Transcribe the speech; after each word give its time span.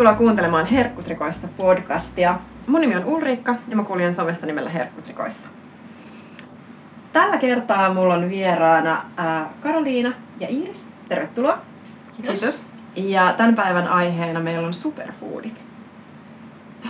Tervetuloa 0.00 0.18
kuuntelemaan 0.18 0.66
Herkkutrikoissa 0.66 1.48
podcastia. 1.56 2.38
Mun 2.66 2.80
nimi 2.80 2.96
on 2.96 3.04
Ulriikka 3.04 3.54
ja 3.68 3.76
mä 3.76 3.84
kuljen 3.84 4.14
somesta 4.14 4.46
nimellä 4.46 4.70
Herkkutrikoissa. 4.70 5.46
Tällä 7.12 7.38
kertaa 7.38 7.94
mulla 7.94 8.14
on 8.14 8.30
vieraana 8.30 9.04
ää, 9.16 9.50
Karoliina 9.60 10.12
ja 10.38 10.48
Iiris. 10.48 10.88
Tervetuloa. 11.08 11.58
Kiitos. 12.22 12.72
Ja 12.96 13.34
tämän 13.36 13.54
päivän 13.54 13.88
aiheena 13.88 14.40
meillä 14.40 14.66
on 14.66 14.74
superfoodit. 14.74 15.64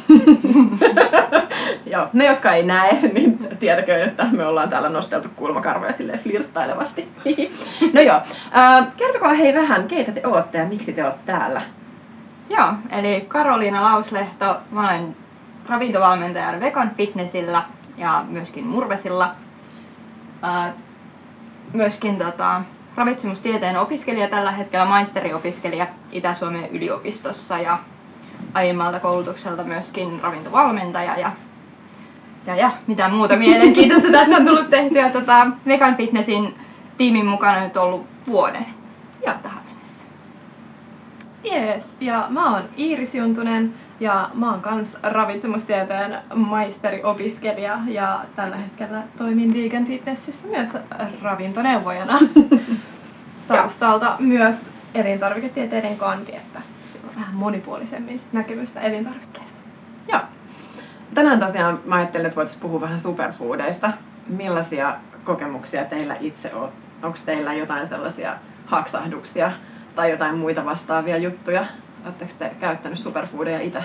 Joo, 1.93 2.09
ne 2.13 2.27
jotka 2.27 2.53
ei 2.53 2.63
näe, 2.63 2.99
niin 3.13 3.49
tietäköön, 3.61 4.09
että 4.09 4.27
me 4.33 4.47
ollaan 4.47 4.69
täällä 4.69 4.89
nosteltu 4.89 5.29
kulmakarvoja 5.37 5.93
silleen 5.93 6.19
flirttailevasti. 6.19 7.09
no 7.95 8.01
joo, 8.01 8.21
äh, 8.57 8.87
kertokaa 8.97 9.35
hei 9.35 9.55
vähän, 9.55 9.89
keitä 9.89 10.13
te 10.13 10.27
ootte 10.27 10.59
ja 10.59 10.65
miksi 10.65 10.93
te 10.93 11.05
ootte 11.05 11.21
täällä? 11.27 11.63
Joo, 12.51 12.73
eli 12.91 13.25
Karoliina 13.29 13.83
Lauslehto. 13.83 14.57
Mä 14.71 14.81
olen 14.81 15.17
ravintovalmentaja 15.69 16.61
Vegan 16.61 16.91
Fitnessillä 16.97 17.63
ja 17.97 18.25
myöskin 18.29 18.67
Murvesilla. 18.67 19.35
Myöskin 21.73 22.19
tota, 22.19 22.63
ravitsemustieteen 22.97 23.77
opiskelija 23.77 24.29
tällä 24.29 24.53
hetkellä, 24.53 24.85
maisteriopiskelija 24.85 25.87
Itä-Suomen 26.13 26.71
yliopistossa 26.71 27.59
ja 27.59 27.79
aiemmalta 28.55 29.01
koulutukselta 29.01 29.65
myöskin 29.65 30.21
ravintovalmentaja 30.21 31.19
ja, 31.19 31.33
ja, 32.47 32.57
ja 32.57 32.71
mitä 32.87 33.09
muuta 33.09 33.37
mielenkiintoista 33.37 34.13
tässä 34.19 34.37
on 34.37 34.47
tullut 34.47 34.71
tehtyä. 34.71 35.11
Tota, 35.11 35.47
Vegan 35.67 35.97
Fitnessin 35.97 36.59
tiimin 36.97 37.27
mukana 37.27 37.61
nyt 37.61 37.77
ollut 37.77 38.07
vuoden 38.27 38.67
ja 39.27 39.35
tähän. 39.35 39.60
Jees, 41.45 41.97
ja 42.01 42.27
mä 42.29 42.55
oon 42.55 42.63
Iiris 42.79 43.15
Juntunen 43.15 43.75
ja 44.01 44.31
mä 44.35 44.51
oon 44.51 44.61
kans 44.61 44.97
ravitsemustieteen 45.03 46.19
maisteriopiskelija 46.35 47.79
ja 47.87 48.25
tällä 48.37 48.57
hetkellä 48.57 49.03
toimin 49.19 49.55
Vegan 49.55 49.87
Fitnessissä 49.87 50.49
myös 50.49 50.79
ravintoneuvojana. 51.23 52.19
Taustalta 53.49 54.17
myös 54.19 54.73
elintarviketieteiden 54.95 55.97
kandi, 55.97 56.33
että 56.33 56.61
sillä 56.93 57.09
on 57.09 57.17
vähän 57.17 57.35
monipuolisemmin 57.35 58.21
näkemystä 58.33 58.81
elintarvikkeista. 58.81 59.59
Joo. 60.13 60.21
Tänään 61.15 61.41
tosiaan 61.41 61.81
mä 61.85 61.95
ajattelin, 61.95 62.27
että 62.27 62.37
voitaisiin 62.37 62.63
puhua 62.63 62.81
vähän 62.81 62.99
superfoodeista. 62.99 63.93
Millaisia 64.27 64.97
kokemuksia 65.25 65.85
teillä 65.85 66.17
itse 66.21 66.55
on? 66.55 66.69
Onko 67.03 67.19
teillä 67.27 67.55
jotain 67.55 67.87
sellaisia 67.87 68.37
haksahduksia 68.67 69.53
tai 70.01 70.11
jotain 70.11 70.37
muita 70.37 70.65
vastaavia 70.65 71.17
juttuja? 71.17 71.65
Oletteko 72.05 72.31
te 72.39 72.51
käyttänyt 72.61 72.99
superfoodeja 72.99 73.61
itse? 73.61 73.83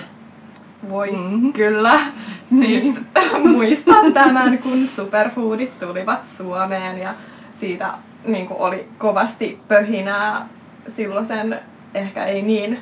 Voi 0.88 1.12
Mhm. 1.12 1.52
kyllä. 1.52 2.00
Siis 2.48 3.00
muistan 3.52 4.12
tämän, 4.12 4.58
kun 4.58 4.86
superfoodit 4.86 5.80
tulivat 5.80 6.26
Suomeen 6.26 6.98
ja 6.98 7.14
siitä 7.60 7.90
niin 8.26 8.46
kuin 8.46 8.60
oli 8.60 8.88
kovasti 8.98 9.60
pöhinää 9.68 10.48
silloisen 10.88 11.60
ehkä 11.94 12.24
ei 12.24 12.42
niin 12.42 12.78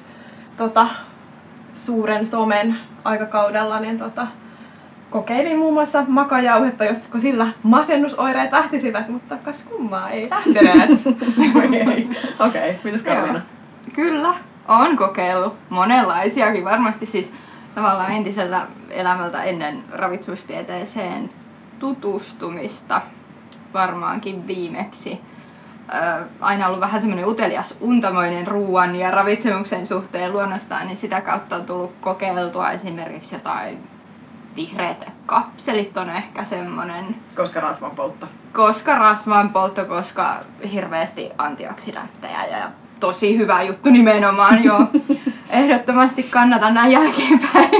tota, 0.57 0.87
suuren 1.75 2.27
somen 2.27 2.77
aikakaudella, 3.05 3.81
niin 3.81 3.99
tota, 3.99 4.27
kokeilin 5.11 5.59
muun 5.59 5.75
muassa 5.75 6.05
makajauhetta, 6.09 6.85
josko 6.85 7.19
sillä 7.19 7.49
masennusoireet 7.63 8.53
lähtisivät, 8.53 9.09
mutta 9.09 9.37
kas 9.37 9.63
kummaa 9.63 10.11
ei 10.11 10.31
lähteneet. 10.31 10.91
Okei, 12.47 12.71
okay. 12.71 12.75
mitäs 12.85 13.03
Karoliina? 13.03 13.41
Kyllä, 13.95 14.35
on 14.69 14.97
kokeillut 14.97 15.55
monenlaisiakin. 15.69 16.65
Varmasti 16.65 17.07
siis 17.07 17.33
tavallaan 17.75 18.13
entisellä 18.13 18.67
elämältä 18.91 19.43
ennen 19.43 19.85
ravitsemustieteeseen 19.93 21.31
tutustumista 21.79 23.03
varmaankin 23.75 24.47
viimeksi. 24.47 25.21
Ö, 25.95 26.25
aina 26.41 26.67
ollut 26.67 26.81
vähän 26.81 27.01
semmoinen 27.01 27.29
utelias 27.29 27.75
untamoinen 27.81 28.47
ruoan 28.47 28.97
ja 28.97 29.11
ravitsemuksen 29.11 29.87
suhteen 29.87 30.33
luonnostaan, 30.33 30.87
niin 30.87 30.97
sitä 30.97 31.21
kautta 31.21 31.57
on 31.57 31.67
tullut 31.67 31.93
kokeiltua 32.01 32.71
esimerkiksi 32.71 33.35
jotain 33.35 33.89
vihreät 34.57 35.13
kapselit 35.27 35.97
on 35.97 36.11
ehkä 36.11 36.45
semmoinen 36.45 37.17
Koska 37.37 37.61
rasvan 37.61 37.91
poltto. 37.91 38.27
koska 38.53 38.95
rasvan 38.95 39.51
poltto, 39.51 39.85
koska 39.85 40.41
hirveästi 40.73 41.31
antioksidantteja 41.39 42.47
ja 42.47 42.71
tosi 43.01 43.39
hyvä 43.39 43.63
juttu 43.63 43.91
nimenomaan 43.91 44.65
jo. 44.65 44.79
Ehdottomasti 45.51 46.23
kannatan 46.23 46.75
näin 46.75 46.93
jälkeenpäin. 46.93 47.71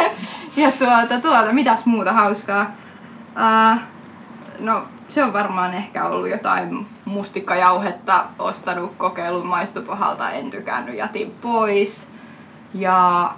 ja 0.56 0.72
tuota, 0.78 1.20
tuota, 1.22 1.52
mitäs 1.52 1.86
muuta 1.86 2.12
hauskaa? 2.12 2.70
Uh, 3.30 3.80
no 4.58 4.84
se 5.08 5.24
on 5.24 5.32
varmaan 5.32 5.74
ehkä 5.74 6.04
ollut 6.04 6.28
jotain 6.28 6.86
mustikkajauhetta 7.04 8.24
ostanut 8.38 8.92
kokeilun 8.96 9.46
maistopahalta, 9.46 10.30
en 10.30 10.50
tykännyt, 10.50 10.96
jätin 10.96 11.30
pois. 11.40 12.08
Ja 12.74 13.32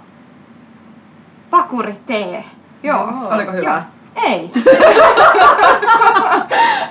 pakuritee. 1.49 2.43
Joo. 2.83 3.07
Joo. 3.21 3.35
Oliko 3.35 3.51
hyvä? 3.51 3.83
Joo. 4.15 4.25
Ei. 4.25 4.51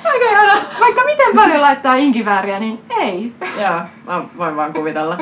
Aika 0.04 0.24
ihana. 0.30 0.52
Vaikka 0.80 1.04
miten 1.04 1.36
paljon 1.36 1.60
laittaa 1.60 1.94
inkivääriä, 1.94 2.58
niin 2.58 2.80
ei. 2.98 3.32
Joo, 3.60 3.80
mä 4.06 4.22
voin 4.38 4.56
vaan 4.56 4.72
kuvitella. 4.72 5.18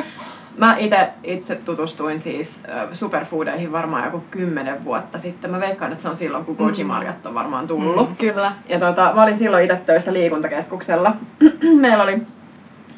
Mä 0.57 0.75
ite, 0.79 1.09
itse 1.23 1.55
tutustuin 1.55 2.19
siis 2.19 2.59
superfoodeihin 2.93 3.71
varmaan 3.71 4.05
joku 4.05 4.23
kymmenen 4.31 4.85
vuotta 4.85 5.17
sitten. 5.17 5.51
Mä 5.51 5.59
veikkaan, 5.59 5.91
että 5.91 6.01
se 6.01 6.09
on 6.09 6.15
silloin, 6.15 6.45
kun 6.45 6.55
goji-marjat 6.55 7.25
on 7.25 7.33
varmaan 7.33 7.67
tullut. 7.67 8.09
Mm, 8.09 8.15
kyllä. 8.15 8.51
Ja 8.69 8.79
tota, 8.79 9.11
mä 9.15 9.23
olin 9.23 9.35
silloin 9.35 9.63
itse 9.63 9.75
töissä 9.85 10.13
liikuntakeskuksella. 10.13 11.13
Meillä 11.81 12.03
oli 12.03 12.21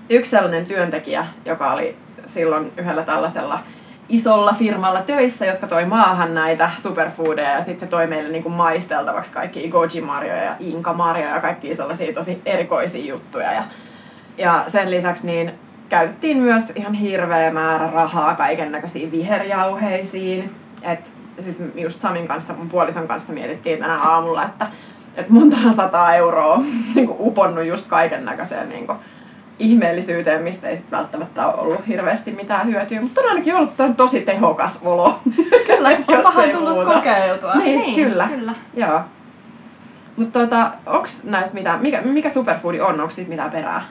yksi 0.09 0.31
sellainen 0.31 0.67
työntekijä, 0.67 1.25
joka 1.45 1.73
oli 1.73 1.95
silloin 2.25 2.71
yhdellä 2.77 3.03
tällaisella 3.03 3.59
isolla 4.09 4.55
firmalla 4.59 5.01
töissä, 5.01 5.45
jotka 5.45 5.67
toi 5.67 5.85
maahan 5.85 6.35
näitä 6.35 6.71
superfoodeja 6.77 7.49
ja 7.49 7.63
sitten 7.63 7.79
se 7.79 7.85
toi 7.87 8.07
meille 8.07 8.29
niinku 8.29 8.49
maisteltavaksi 8.49 9.33
kaikki 9.33 9.69
goji-marjoja 9.69 10.43
ja 10.43 10.55
inka-marjoja 10.59 11.35
ja 11.35 11.41
kaikki 11.41 11.75
sellaisia 11.75 12.13
tosi 12.13 12.41
erikoisia 12.45 13.05
juttuja. 13.05 13.53
Ja, 13.53 13.63
ja 14.37 14.63
sen 14.67 14.91
lisäksi 14.91 15.25
niin 15.25 15.51
käytettiin 15.89 16.37
myös 16.37 16.63
ihan 16.75 16.93
hirveä 16.93 17.51
määrä 17.51 17.91
rahaa 17.91 18.35
kaiken 18.35 18.71
näköisiin 18.71 19.11
viherjauheisiin. 19.11 20.55
Et, 20.81 21.11
siis 21.39 21.57
just 21.75 22.01
Samin 22.01 22.27
kanssa, 22.27 22.53
mun 22.53 22.69
puolison 22.69 23.07
kanssa 23.07 23.33
mietittiin 23.33 23.79
tänä 23.79 23.97
aamulla, 23.97 24.43
että 24.43 24.67
et 25.15 25.29
monta 25.29 25.57
sataa 25.75 26.15
euroa 26.15 26.57
niin 26.95 27.09
uponnut 27.19 27.65
just 27.65 27.87
kaiken 27.87 28.25
näköiseen 28.25 28.69
niin 28.69 28.87
ihmeellisyyteen, 29.59 30.43
mistä 30.43 30.67
ei 30.69 30.75
sit 30.75 30.91
välttämättä 30.91 31.47
ole 31.47 31.61
ollut 31.61 31.87
hirveästi 31.87 32.31
mitään 32.31 32.67
hyötyä. 32.67 33.01
Mutta 33.01 33.21
on 33.21 33.29
ainakin 33.29 33.55
ollut 33.55 33.77
to- 33.77 33.93
tosi 33.97 34.21
tehokas 34.21 34.79
olo. 34.83 35.19
Kyllä, 35.67 35.91
Et 35.91 35.99
jos 36.07 36.35
ei 36.35 36.51
tullut 36.53 36.73
muuta. 36.73 36.93
kokeiltua. 36.93 37.53
Niin, 37.55 37.95
kyllä. 37.95 38.27
kyllä. 38.27 38.53
Joo. 38.73 39.01
Mutta 40.17 40.39
tota, 40.39 40.71
onks 40.85 41.23
näissä 41.23 41.53
mitään, 41.55 41.81
mikä, 41.81 42.01
mikä 42.01 42.29
superfoodi 42.29 42.81
on, 42.81 42.99
onko 43.01 43.09
siitä 43.11 43.29
mitään 43.29 43.51
perää? 43.51 43.83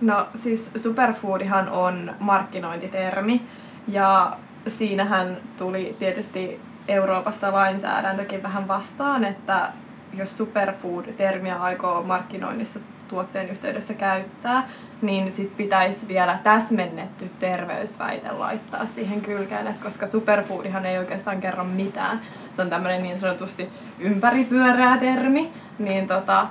No 0.00 0.26
siis 0.34 0.70
superfoodihan 0.76 1.68
on 1.68 2.14
markkinointitermi 2.18 3.42
ja 3.88 4.36
siinähän 4.68 5.36
tuli 5.58 5.96
tietysti 5.98 6.60
Euroopassa 6.88 7.52
lainsäädäntökin 7.52 8.42
vähän 8.42 8.68
vastaan, 8.68 9.24
että 9.24 9.68
jos 10.14 10.36
superfood-termiä 10.36 11.56
aikoo 11.56 12.02
markkinoinnissa 12.02 12.80
tuotteen 13.08 13.50
yhteydessä 13.50 13.94
käyttää, 13.94 14.68
niin 15.02 15.32
sit 15.32 15.56
pitäisi 15.56 16.08
vielä 16.08 16.38
täsmennetty 16.42 17.30
terveysväite 17.38 18.32
laittaa 18.32 18.86
siihen 18.86 19.20
kylkeen, 19.20 19.66
et 19.66 19.78
koska 19.78 20.06
superfoodihan 20.06 20.86
ei 20.86 20.98
oikeastaan 20.98 21.40
kerro 21.40 21.64
mitään. 21.64 22.20
Se 22.52 22.62
on 22.62 22.70
tämmöinen 22.70 23.02
niin 23.02 23.18
sanotusti 23.18 23.68
ympäripyöreä 23.98 24.96
termi, 24.96 25.52
niin 25.78 26.06
tota, 26.06 26.46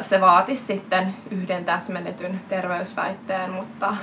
se 0.00 0.20
vaatisi 0.20 0.64
sitten 0.64 1.14
yhden 1.30 1.64
täsmennetyn 1.64 2.40
terveysväitteen, 2.48 3.50
mutta 3.50 3.96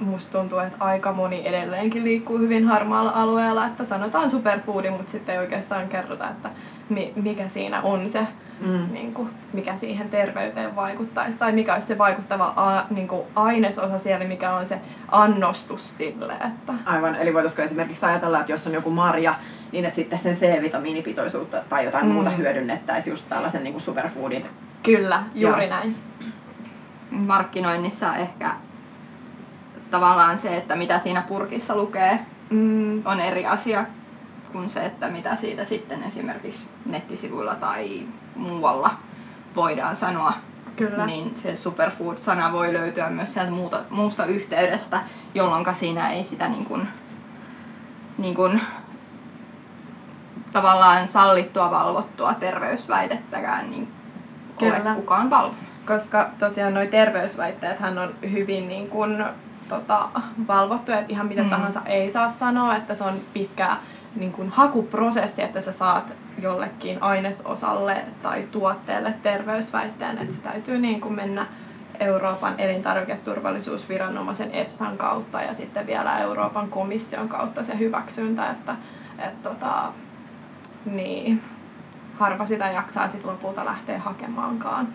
musta 0.00 0.38
tuntuu, 0.38 0.58
että 0.58 0.76
aika 0.84 1.12
moni 1.12 1.48
edelleenkin 1.48 2.04
liikkuu 2.04 2.38
hyvin 2.38 2.66
harmaalla 2.66 3.10
alueella, 3.10 3.66
että 3.66 3.84
sanotaan 3.84 4.30
superfoodi, 4.30 4.90
mutta 4.90 5.10
sitten 5.12 5.32
ei 5.32 5.38
oikeastaan 5.38 5.88
kerrota, 5.88 6.30
että 6.30 6.50
mi- 6.88 7.12
mikä 7.16 7.48
siinä 7.48 7.80
on 7.82 8.08
se, 8.08 8.26
Mm. 8.60 8.92
niin 8.92 9.14
kuin, 9.14 9.30
mikä 9.52 9.76
siihen 9.76 10.08
terveyteen 10.10 10.76
vaikuttaisi, 10.76 11.38
tai 11.38 11.52
mikä 11.52 11.74
olisi 11.74 11.86
se 11.86 11.98
vaikuttava 11.98 12.52
a- 12.56 12.84
niin 12.90 13.08
kuin 13.08 13.22
ainesosa 13.34 13.98
siellä, 13.98 14.24
mikä 14.24 14.54
on 14.54 14.66
se 14.66 14.80
annostus 15.10 15.96
sille, 15.96 16.32
että 16.32 16.72
Aivan, 16.86 17.14
eli 17.16 17.34
voitaisiko 17.34 17.62
esimerkiksi 17.62 18.06
ajatella, 18.06 18.40
että 18.40 18.52
jos 18.52 18.66
on 18.66 18.72
joku 18.72 18.90
marja, 18.90 19.34
niin 19.72 19.84
että 19.84 19.96
sitten 19.96 20.18
sen 20.18 20.34
C-vitamiinipitoisuutta 20.34 21.56
tai 21.68 21.84
jotain 21.84 22.06
Mm. 22.06 22.12
muuta 22.12 22.30
hyödynnettäisiin 22.30 23.12
just 23.12 23.28
tällaisen 23.28 23.64
niin 23.64 23.72
kuin 23.74 23.80
superfoodin. 23.82 24.46
kyllä, 24.82 25.22
juuri 25.34 25.62
Joo. 25.68 25.70
näin. 25.76 25.96
Markkinoinnissa 27.10 28.16
ehkä 28.16 28.50
tavallaan 29.90 30.38
se, 30.38 30.56
että 30.56 30.76
mitä 30.76 30.98
siinä 30.98 31.22
purkissa 31.22 31.76
lukee, 31.76 32.20
Mm, 32.50 33.02
on 33.06 33.20
eri 33.20 33.46
asia 33.46 33.84
kuin 34.52 34.70
se, 34.70 34.84
että 34.86 35.08
mitä 35.08 35.36
siitä 35.36 35.64
sitten 35.64 36.02
esimerkiksi 36.02 36.68
nettisivuilla 36.86 37.54
tai 37.54 38.02
muualla 38.36 38.90
voidaan 39.56 39.96
sanoa. 39.96 40.32
kyllä. 40.76 41.06
Niin 41.06 41.36
se 41.42 41.56
superfood-sana 41.56 42.52
voi 42.52 42.72
löytyä 42.72 43.10
myös 43.10 43.32
sieltä 43.32 43.50
muuta, 43.50 43.82
muusta 43.90 44.24
yhteydestä, 44.24 45.00
jolloin 45.34 45.74
siinä 45.74 46.10
ei 46.10 46.24
sitä 46.24 46.48
niin 46.48 46.64
kuin, 46.64 46.88
niin 48.18 48.34
kuin, 48.34 48.60
tavallaan 50.52 51.08
sallittua 51.08 51.70
valvottua 51.70 52.34
terveysväitettäkään 52.34 53.70
niin 53.70 53.88
ole 54.62 54.72
Kyllä. 54.78 54.94
kukaan 54.94 55.30
valvomassa. 55.30 55.92
Koska 55.92 56.30
tosiaan 56.38 56.74
noi 56.74 56.86
terveysväitteet 56.86 57.80
hän 57.80 57.98
on 57.98 58.14
hyvin 58.30 58.68
niin 58.68 58.88
kuin, 58.88 59.24
tota, 59.70 60.08
valvottu, 60.48 60.92
että 60.92 61.06
ihan 61.08 61.26
mitä 61.26 61.42
Mm. 61.42 61.50
tahansa 61.50 61.80
ei 61.86 62.10
saa 62.10 62.28
sanoa, 62.28 62.76
että 62.76 62.94
se 62.94 63.04
on 63.04 63.14
pitkä 63.32 63.76
niin 64.16 64.32
kuin, 64.32 64.48
hakuprosessi, 64.48 65.42
että 65.42 65.60
sä 65.60 65.72
saat 65.72 66.14
jollekin 66.42 67.02
ainesosalle 67.02 68.04
tai 68.22 68.48
tuotteelle 68.52 69.14
terveysväitteen, 69.22 70.18
että 70.18 70.34
se 70.34 70.40
täytyy 70.40 70.78
niin 70.78 71.00
kuin 71.00 71.14
mennä 71.14 71.46
Euroopan 72.00 72.54
elintarviketurvallisuusviranomaisen 72.58 74.50
EFSAn 74.52 74.98
kautta 74.98 75.42
ja 75.42 75.54
sitten 75.54 75.86
vielä 75.86 76.18
Euroopan 76.18 76.68
komission 76.68 77.28
kautta 77.28 77.64
se 77.64 77.78
hyväksyntä, 77.78 78.50
että 78.50 78.74
et, 79.18 79.42
tota, 79.42 79.92
niin, 80.84 81.42
harva 82.18 82.46
sitä 82.46 82.70
jaksaa 82.70 83.08
sit 83.08 83.24
lopulta 83.24 83.64
lähteä 83.64 83.98
hakemaankaan. 83.98 84.88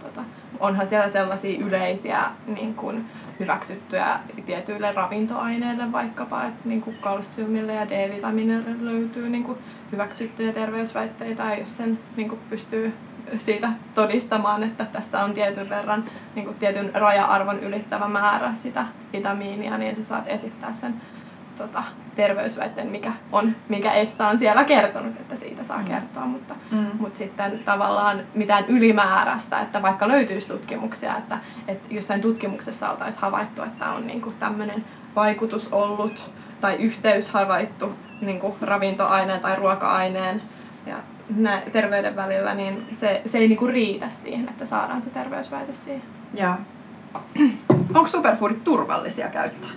Tota, 0.00 0.22
onhan 0.60 0.86
siellä 0.86 1.08
sellaisia 1.08 1.66
yleisiä 1.66 2.24
niin 2.46 2.74
kun, 2.74 3.04
hyväksyttyjä 3.40 4.20
tietyille 4.46 4.92
ravintoaineille 4.92 5.92
vaikkapa, 5.92 6.44
että 6.44 6.68
niin 6.68 6.82
kuin 6.82 6.96
kalsiumille 7.00 7.74
ja 7.74 7.88
D-vitamiinille 7.88 8.70
löytyy 8.80 9.28
niin 9.28 9.44
kuin 9.44 9.58
hyväksyttyjä 9.92 10.52
terveysväitteitä, 10.52 11.42
ja 11.42 11.58
jos 11.58 11.76
sen 11.76 11.98
niin 12.16 12.28
kuin 12.28 12.40
pystyy 12.50 12.94
siitä 13.38 13.68
todistamaan, 13.94 14.62
että 14.62 14.84
tässä 14.84 15.24
on 15.24 15.34
tietyn 15.34 15.68
verran 15.68 16.04
niin 16.34 16.44
kuin 16.44 16.56
tietyn 16.56 16.90
raja-arvon 16.94 17.60
ylittävä 17.60 18.08
määrä 18.08 18.54
sitä 18.54 18.86
vitamiinia, 19.12 19.78
niin 19.78 19.96
sä 19.96 20.02
saat 20.02 20.24
esittää 20.26 20.72
sen 20.72 20.94
tota, 21.60 21.82
terveysväitteen, 22.16 22.86
mikä 22.88 23.12
on, 23.32 23.56
mikä 23.68 23.92
EFSA 23.92 24.28
on 24.28 24.38
siellä 24.38 24.64
kertonut, 24.64 25.16
että 25.20 25.36
siitä 25.36 25.64
saa 25.64 25.78
Mm. 25.78 25.84
kertoa, 25.84 26.24
mutta 26.24 26.54
Mm. 26.70 26.86
mutta 26.98 27.18
sitten 27.18 27.58
tavallaan 27.64 28.20
mitään 28.34 28.64
ylimääräistä, 28.68 29.60
että 29.60 29.82
vaikka 29.82 30.08
löytyisi 30.08 30.48
tutkimuksia, 30.48 31.16
että, 31.16 31.38
että 31.68 31.94
jossain 31.94 32.20
tutkimuksessa 32.20 32.90
oltaisiin 32.90 33.22
havaittu, 33.22 33.62
että 33.62 33.90
on 33.92 34.06
niinku 34.06 34.32
tämmöinen 34.38 34.84
vaikutus 35.16 35.68
ollut 35.72 36.30
tai 36.60 36.74
yhteys 36.76 37.30
havaittu 37.30 37.92
niinku 38.20 38.56
ravintoaineen 38.62 39.40
tai 39.40 39.56
ruoka-aineen 39.56 40.42
ja 40.86 40.96
nä- 41.36 41.62
terveyden 41.72 42.16
välillä, 42.16 42.54
niin 42.54 42.86
se, 43.00 43.22
se 43.26 43.38
ei 43.38 43.48
niinku 43.48 43.66
riitä 43.66 44.08
siihen, 44.08 44.48
että 44.48 44.64
saadaan 44.66 45.02
se 45.02 45.10
terveysväite 45.10 45.74
siihen. 45.74 46.02
Ja 46.34 46.56
onko 47.94 48.06
superfoodit 48.06 48.64
turvallisia 48.64 49.28
käyttää? 49.28 49.70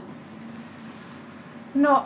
No 1.73 2.05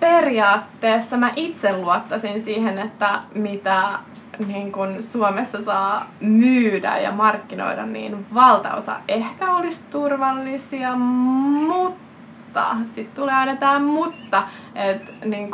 periaatteessa 0.00 1.16
mä 1.16 1.32
itse 1.36 1.78
luottaisin 1.78 2.42
siihen, 2.42 2.78
että 2.78 3.20
mitä 3.34 3.98
niin 4.46 4.72
kun 4.72 5.02
Suomessa 5.02 5.62
saa 5.62 6.06
myydä 6.20 6.98
ja 6.98 7.12
markkinoida, 7.12 7.86
niin 7.86 8.26
valtaosa 8.34 8.96
ehkä 9.08 9.54
olisi 9.54 9.82
turvallisia, 9.90 10.96
mutta 10.96 12.66
sitten 12.86 13.22
tulee 13.22 13.34
aina 13.34 13.56
tämä 13.56 13.78
mutta, 13.78 14.42
että 14.74 15.12
niin 15.24 15.50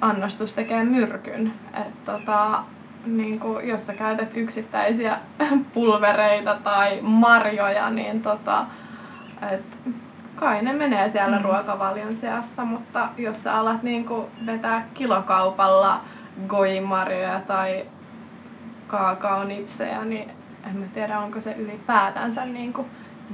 annostus 0.00 0.54
tekee 0.54 0.84
myrkyn. 0.84 1.54
Et 1.74 2.04
tota, 2.04 2.62
niin 3.06 3.40
kuin, 3.40 3.68
jos 3.68 3.86
sä 3.86 3.94
käytät 3.94 4.36
yksittäisiä 4.36 5.18
pulvereita 5.74 6.56
tai 6.64 6.98
marjoja, 7.02 7.90
niin 7.90 8.22
tota, 8.22 8.66
et, 9.50 9.78
kai 10.36 10.62
ne 10.62 10.72
menee 10.72 11.08
siellä 11.10 11.36
Mm. 11.38 11.44
ruokavalion 11.44 12.14
seassa, 12.14 12.64
mutta 12.64 13.08
jos 13.18 13.42
sä 13.42 13.54
alat 13.54 13.82
niin 13.82 14.04
kuin, 14.04 14.26
vetää 14.46 14.86
kilokaupalla 14.94 16.00
goimarjoja 16.48 17.40
tai 17.40 17.86
kaakaonipsejä, 18.86 20.04
niin 20.04 20.30
en 20.70 20.76
mä 20.76 20.86
tiedä, 20.94 21.18
onko 21.20 21.40
se 21.40 21.52
ylipäätänsä 21.58 22.44
niin 22.44 22.72
kuin, 22.72 22.86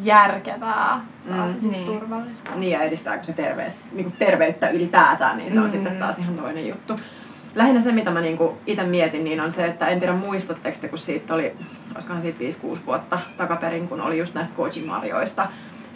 järkevää, 0.02 1.00
saati 1.28 1.64
Mm, 1.66 1.70
niin. 1.70 1.86
turvallista. 1.86 2.50
Niin 2.54 2.72
ja 2.72 2.82
edistääkö 2.82 3.22
se 3.24 3.32
terve, 3.32 3.72
niin 3.92 4.12
terveyttä 4.12 4.68
ylipäätään, 4.68 5.36
niin 5.36 5.52
se 5.52 5.58
on 5.60 5.64
Mm. 5.66 5.70
sitten 5.72 5.96
taas 5.96 6.18
ihan 6.18 6.34
toinen 6.34 6.68
juttu. 6.68 6.96
Lähinnä 7.54 7.80
se, 7.80 7.92
mitä 7.92 8.10
mä 8.10 8.20
niinku 8.20 8.58
itse 8.66 8.84
mietin, 8.84 9.24
niin 9.24 9.40
on 9.40 9.50
se, 9.52 9.64
että 9.66 9.88
en 9.88 9.98
tiedä 10.00 10.12
muistatteko 10.14 10.78
te, 10.80 10.88
kun 10.88 10.98
siitä 10.98 11.34
oli, 11.34 11.56
olisikohan 11.94 12.22
siitä 12.22 12.38
5-6 12.38 12.86
vuotta 12.86 13.18
takaperin, 13.36 13.88
kun 13.88 14.00
oli 14.00 14.18
just 14.18 14.34
näistä 14.34 14.56
goji-marjoista 14.56 15.46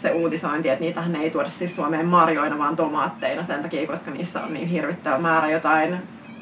se 0.02 0.10
uutisointi, 0.10 0.68
että 0.68 0.84
niitähän 0.84 1.16
ei 1.16 1.30
tuoda 1.30 1.50
siis 1.50 1.76
Suomeen 1.76 2.06
marjoina, 2.06 2.58
vaan 2.58 2.76
tomaatteina 2.76 3.42
sen 3.42 3.62
takia, 3.62 3.86
koska 3.86 4.10
niissä 4.10 4.42
on 4.42 4.54
niin 4.54 4.68
hirvittävä 4.68 5.18
määrä 5.18 5.50
jotain 5.50 5.94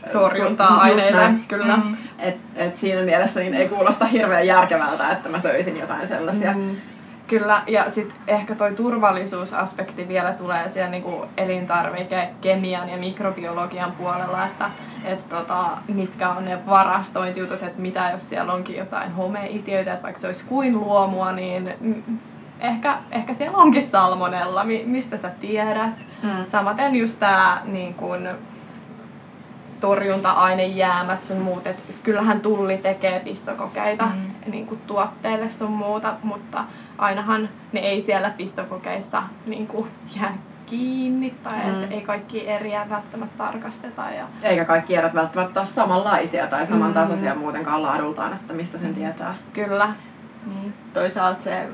ö, 0.07 0.13
Torjunta-aineita, 0.13 1.03
just 1.03 1.15
näin. 1.15 1.45
kyllä. 1.49 1.77
Mm. 1.77 1.97
Et, 2.19 2.37
et 2.57 2.77
siinä 2.77 3.03
mielessä 3.03 3.41
niin 3.41 3.55
ei 3.55 3.69
kuulosta 3.69 4.07
hirveän 4.07 4.47
järkevältä, 4.47 5.11
että 5.11 5.29
mä 5.29 5.39
söisin 5.39 5.81
jotain 5.81 6.09
sellaisia. 6.09 6.53
Mm. 6.53 6.77
Kyllä, 7.27 7.63
ja 7.67 7.91
sitten 7.91 8.17
ehkä 8.27 8.55
toi 8.55 8.73
turvallisuusaspekti 8.73 10.09
vielä 10.09 10.33
tulee 10.33 10.69
siellä 10.69 10.91
niinku 10.91 11.27
elintarvike, 11.37 12.29
kemian 12.41 12.89
ja 12.89 12.97
mikrobiologian 12.97 13.93
puolella, 13.93 14.47
että 14.47 14.71
et 15.05 15.29
tota, 15.29 15.65
mitkä 15.89 16.31
on 16.31 16.45
ne 16.45 16.67
varastointijutut, 16.67 17.63
että 17.63 17.83
mitä 17.83 18.11
jos 18.13 18.29
siellä 18.29 18.53
onkin 18.53 18.77
jotain 18.77 19.13
homeitiöitä, 19.13 19.93
että 19.93 20.03
vaikka 20.03 20.21
se 20.21 20.27
olisi 20.27 20.45
kuin 20.45 20.81
luomua, 20.81 21.33
niin 21.33 21.75
mm, 21.81 22.19
ehkä, 22.61 22.99
ehkä 23.11 23.35
siellä 23.35 23.59
onkin 23.59 23.89
salmonella, 23.91 24.65
mi- 24.65 24.85
mistä 24.87 25.17
sä 25.19 25.31
tiedät. 25.41 25.95
Mm. 26.23 26.45
Samaten 26.53 26.95
just 26.97 27.21
tää 27.21 27.61
niin 27.65 27.95
kun, 27.95 28.29
torjunta-ainejäämät 29.81 31.23
sun 31.23 31.37
muut, 31.39 31.67
et 31.67 31.77
kyllähän 32.03 32.41
tulli 32.41 32.79
tekee 32.79 33.21
pistokokeita 33.21 34.07
Mm. 34.07 34.51
niin 34.51 34.67
kuin 34.67 34.81
tuotteille 34.87 35.51
sun 35.51 35.71
muuta, 35.73 36.15
mutta 36.23 36.65
ainahan 36.99 37.49
ne 37.73 37.81
ei 37.81 38.03
siellä 38.03 38.31
pistokokeissa 38.31 39.23
niin 39.47 39.67
kuin 39.67 39.89
jää 40.21 40.35
kiinni 40.67 41.35
tai 41.43 41.59
Mm. 41.67 41.83
et 41.85 41.93
ei 41.93 42.01
kaikki 42.01 42.49
eriä 42.49 42.87
välttämättä 42.91 43.39
tarkasteta. 43.39 44.03
Ja, 44.11 44.25
Eikä 44.43 44.65
kaikki 44.65 44.97
erät 44.97 45.15
välttämättä 45.15 45.61
ole 45.61 45.67
samanlaisia 45.67 46.47
tai 46.47 46.61
Mm. 46.65 46.69
samantasoisia 46.69 47.35
muutenkaan 47.35 47.83
laadultaan, 47.83 48.33
että 48.33 48.53
mistä 48.53 48.79
sen 48.79 48.95
tietää. 48.95 49.35
kyllä, 49.53 49.93
Niin. 50.47 50.75
Toisaalta 50.95 51.43
se 51.43 51.69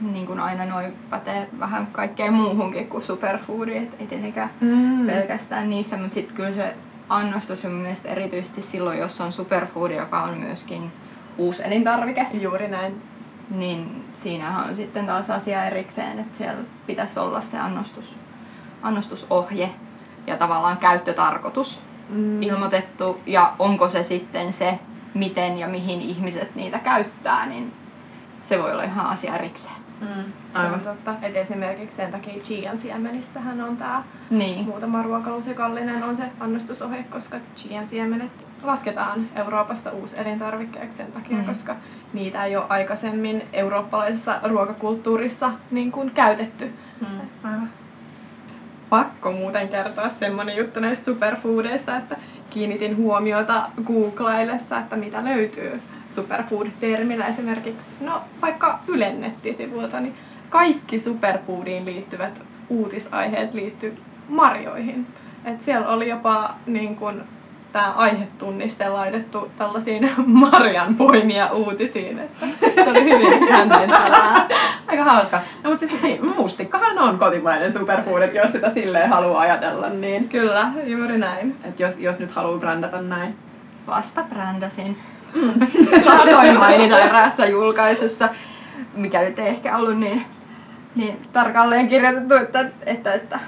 niin 0.00 0.26
kuin 0.26 0.40
aina 0.40 0.64
noin 0.64 0.92
pätee 1.10 1.48
vähän 1.58 1.86
kaikkeen 1.86 2.32
muuhunkin 2.32 2.88
kuin 2.88 3.04
superfoodiin, 3.04 3.82
et 3.82 4.00
ei 4.00 4.06
tietenkään 4.06 4.50
mm. 4.60 5.06
pelkästään 5.06 5.70
niissä, 5.70 5.96
mutta 5.96 6.14
sitten 6.14 6.36
kyllä 6.36 6.52
se 6.52 6.74
annostus 7.08 7.64
on 7.64 7.72
mun 7.72 7.80
mielestä 7.80 8.08
erityisesti 8.08 8.62
silloin, 8.62 8.98
jos 8.98 9.20
on 9.20 9.32
superfoodi, 9.32 9.96
joka 9.96 10.22
on 10.22 10.38
myöskin 10.38 10.92
uusi 11.38 11.62
elintarvike, 11.64 12.26
juuri 12.32 12.68
näin. 12.68 13.02
niin 13.50 14.04
siinähän 14.14 14.68
on 14.68 14.76
sitten 14.76 15.06
taas 15.06 15.30
asia 15.30 15.64
erikseen, 15.64 16.18
että 16.18 16.38
siellä 16.38 16.62
pitäisi 16.86 17.18
olla 17.18 17.40
se 17.40 17.58
annostus, 17.58 18.18
annostusohje 18.82 19.70
ja 20.26 20.36
tavallaan 20.36 20.76
käyttötarkoitus 20.78 21.86
Mm. 22.08 22.42
ilmoitettu 22.42 23.20
ja 23.26 23.52
onko 23.58 23.88
se 23.88 24.02
sitten 24.02 24.52
se, 24.52 24.78
miten 25.14 25.58
ja 25.58 25.68
mihin 25.68 26.00
ihmiset 26.00 26.54
niitä 26.54 26.78
käyttää, 26.78 27.46
niin 27.46 27.72
se 28.42 28.62
voi 28.62 28.72
olla 28.72 28.82
ihan 28.82 29.06
asia 29.06 29.34
erikseen. 29.36 29.85
Mm. 30.00 30.06
Se 30.52 30.58
on 30.58 30.64
Aivan. 30.64 30.80
totta. 30.80 31.14
Et 31.22 31.36
esimerkiksi 31.36 31.96
sen 31.96 32.12
takia 32.12 32.42
chian 32.42 32.78
siemenissähän 32.78 33.60
on 33.60 33.76
tämä 33.76 34.02
Niin. 34.30 34.64
muutama 34.64 35.02
ruokalusikallinen 35.02 36.02
on 36.02 36.16
se 36.16 36.22
annostusohje, 36.40 37.02
koska 37.10 37.36
chian 37.56 37.86
siemenet 37.86 38.46
lasketaan 38.62 39.28
Euroopassa 39.36 39.90
uusi 39.90 40.16
elintarvikkeeksi 40.18 40.96
sen 40.96 41.12
takia, 41.12 41.36
mm. 41.36 41.44
koska 41.44 41.76
niitä 42.12 42.44
ei 42.44 42.56
ole 42.56 42.64
aikaisemmin 42.68 43.42
eurooppalaisessa 43.52 44.40
ruokakulttuurissa 44.44 45.50
niin 45.70 45.92
kuin 45.92 46.10
käytetty. 46.10 46.72
Mm. 47.00 47.06
Aivan. 47.44 47.70
Pakko 48.90 49.32
muuten 49.32 49.68
kertoa 49.68 50.08
semmonen 50.08 50.56
juttu 50.56 50.80
näistä 50.80 51.04
superfoodeista, 51.04 51.96
että 51.96 52.16
kiinnitin 52.50 52.96
huomiota 52.96 53.70
googlaillessa, 53.84 54.78
että 54.78 54.96
mitä 54.96 55.24
löytyy 55.24 55.82
superfood-termillä 56.16 57.26
esimerkiksi, 57.26 57.86
no 58.00 58.22
vaikka 58.42 58.78
Ylen 58.88 59.20
nettisivuilta, 59.20 60.00
niin 60.00 60.14
kaikki 60.50 61.00
superfoodiin 61.00 61.84
liittyvät 61.84 62.42
uutisaiheet 62.68 63.54
liittyy 63.54 63.96
marjoihin. 64.28 65.06
Et 65.44 65.62
siellä 65.62 65.88
oli 65.88 66.08
jopa 66.08 66.54
niin 66.66 66.96
kun, 66.96 67.22
tämä 67.72 67.92
aihetunniste 67.92 68.88
laitettu 68.88 69.50
tällaisiin 69.58 70.10
marjan 70.26 70.94
poimia 70.94 71.52
uutisiin, 71.52 72.18
että 72.18 72.46
se 72.84 72.90
oli 72.90 73.04
hyvin 73.04 73.48
hämmentävää. 73.52 74.48
Aika 74.86 75.04
hauska. 75.04 75.40
No 75.64 75.70
mutta 75.70 75.86
siis 75.86 76.02
niin, 76.02 76.26
mustikkahan 76.36 76.98
on 76.98 77.18
kotimainen 77.18 77.72
superfood, 77.72 78.22
että 78.22 78.38
jos 78.38 78.52
sitä 78.52 78.68
silleen 78.70 79.10
haluaa 79.10 79.40
ajatella, 79.40 79.88
niin 79.88 80.28
Kyllä, 80.28 80.68
juuri 80.84 81.18
näin. 81.18 81.56
että 81.64 81.82
jos, 81.82 81.98
jos 81.98 82.18
nyt 82.18 82.30
haluaa 82.30 82.58
brändätä 82.58 83.00
näin. 83.00 83.36
Vasta 83.86 84.24
brändäsin. 84.28 84.98
Saatoin 86.04 86.58
mainita 86.58 86.98
eräässä 86.98 87.46
julkaisussa, 87.46 88.28
mikä 88.94 89.20
nyt 89.20 89.38
ei 89.38 89.48
ehkä 89.48 89.76
ollut 89.76 89.98
niin, 89.98 90.26
niin 90.94 91.28
tarkalleen 91.32 91.88
kirjoitettu, 91.88 92.34
että, 92.34 92.70
että, 92.86 93.14
että 93.14 93.38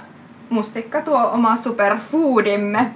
mustikka 0.51 1.03
tuo 1.03 1.31
oma 1.33 1.57
superfoodimme. 1.57 2.91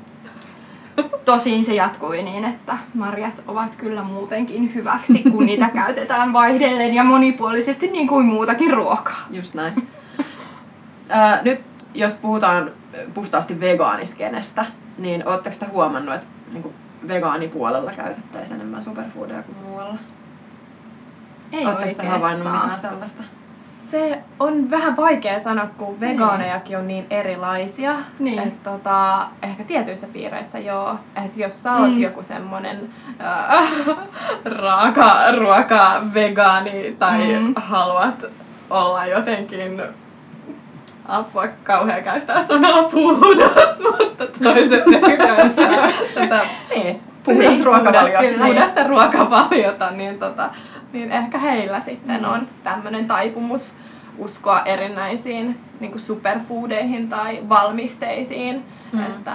Tosin 1.24 1.64
se 1.64 1.74
jatkui 1.74 2.22
niin, 2.22 2.44
että 2.44 2.78
marjat 2.94 3.42
ovat 3.46 3.74
kyllä 3.76 4.02
muutenkin 4.02 4.74
hyväksi, 4.74 5.22
kun 5.30 5.46
niitä 5.46 5.70
käytetään 5.84 6.32
vaihdellen 6.32 6.94
ja 6.94 7.04
monipuolisesti 7.04 7.86
niin 7.86 8.08
kuin 8.08 8.26
muutakin 8.26 8.72
ruokaa. 8.72 9.26
Just 9.30 9.54
näin. 9.54 9.88
Ää, 11.08 11.42
nyt 11.42 11.60
jos 11.94 12.14
puhutaan 12.14 12.70
puhtaasti 13.14 13.60
vegaaniskenestä, 13.60 14.66
niin 14.98 15.28
ootteko 15.28 15.56
te 15.60 15.66
huomannut, 15.66 16.14
että 16.14 16.26
niin 16.52 16.74
vegaanipuolella 17.08 17.90
käytettäisiin 17.96 18.54
enemmän 18.60 18.82
superfoodia 18.82 19.42
kuin 19.42 19.56
muualla? 19.66 19.94
Ei 21.52 21.66
Ootteko 21.66 21.94
te 22.02 22.06
havainnut 22.06 22.52
mitään 22.52 22.80
sellaista? 22.80 23.22
Se 23.90 24.18
on 24.40 24.70
vähän 24.70 24.96
vaikea 24.96 25.40
sanoa, 25.40 25.66
kun 25.78 26.00
vegaanejakin 26.00 26.78
on 26.78 26.86
niin 26.88 27.06
erilaisia. 27.10 27.94
Niin. 28.18 28.38
Et 28.38 28.62
tota, 28.62 29.26
ehkä 29.42 29.64
tietyissä 29.64 30.06
piireissä 30.12 30.58
joo. 30.58 30.98
Et 31.24 31.36
jos 31.36 31.62
sä 31.62 31.72
oot 31.74 31.90
Mm. 31.94 32.00
joku 32.00 32.22
semmonen 32.22 32.90
äh, 33.20 33.70
raaka 34.62 35.32
ruoka 35.38 36.02
vegaani 36.14 36.96
tai 36.98 37.38
Mm. 37.40 37.52
haluat 37.56 38.24
olla 38.70 39.06
jotenkin 39.06 39.82
apua 41.08 41.48
kauhea 41.64 42.02
käyttää 42.02 42.46
sanaa 42.46 42.82
puhdas, 42.82 43.78
mutta 43.86 44.26
toiset 44.42 44.84
käyttää 45.18 45.88
tätä 46.14 46.40
Niin, 46.74 47.00
puhdas 47.24 47.50
Niin, 47.50 47.64
ruokavalio. 47.64 48.18
puhdas, 48.18 48.46
puhdasta 48.46 48.84
ruokavaliota, 48.86 49.90
niin, 49.90 50.18
tota, 50.18 50.50
niin 50.92 51.12
ehkä 51.12 51.38
heillä 51.38 51.80
sitten 51.80 52.26
on 52.26 52.48
tämmöinen 52.64 53.06
taipumus 53.06 53.74
uskoa 54.18 54.62
erinäisiin 54.64 55.60
niin 55.80 56.00
superfoodeihin 56.00 57.08
tai 57.08 57.38
valmisteisiin. 57.48 58.64
Mm. 58.92 59.02
Että 59.02 59.32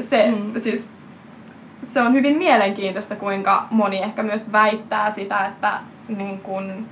se, 0.00 0.30
Mm. 0.30 0.60
siis, 0.60 0.88
se 1.92 2.00
on 2.00 2.12
hyvin 2.12 2.36
mielenkiintoista, 2.38 3.16
kuinka 3.16 3.66
moni 3.70 4.02
ehkä 4.02 4.22
myös 4.22 4.52
väittää 4.52 5.12
sitä, 5.12 5.46
että 5.46 5.72
niin 6.08 6.40
kuin, 6.40 6.86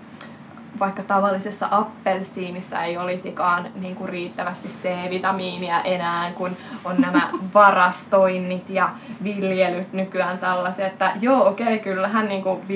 vaikka 0.81 1.03
tavallisessa 1.03 1.69
appelsiinissa 1.71 2.83
ei 2.83 2.99
olisikaan 2.99 3.67
niin 3.75 3.97
kuin 3.97 4.09
riittävästi 4.09 4.69
C-vitamiinia 4.69 5.83
enää, 5.83 6.31
kun 6.33 6.57
on 6.85 6.97
nämä 6.99 7.29
varastoinnit 7.55 8.71
ja 8.71 8.91
viljelyt 9.23 9.93
nykyään 9.93 10.39
tällaisia, 10.39 10.87
että 10.87 11.13
joo, 11.21 11.49
okei, 11.49 11.79
kyllähän 11.79 12.29
niin 12.29 12.43
kuin 12.43 12.69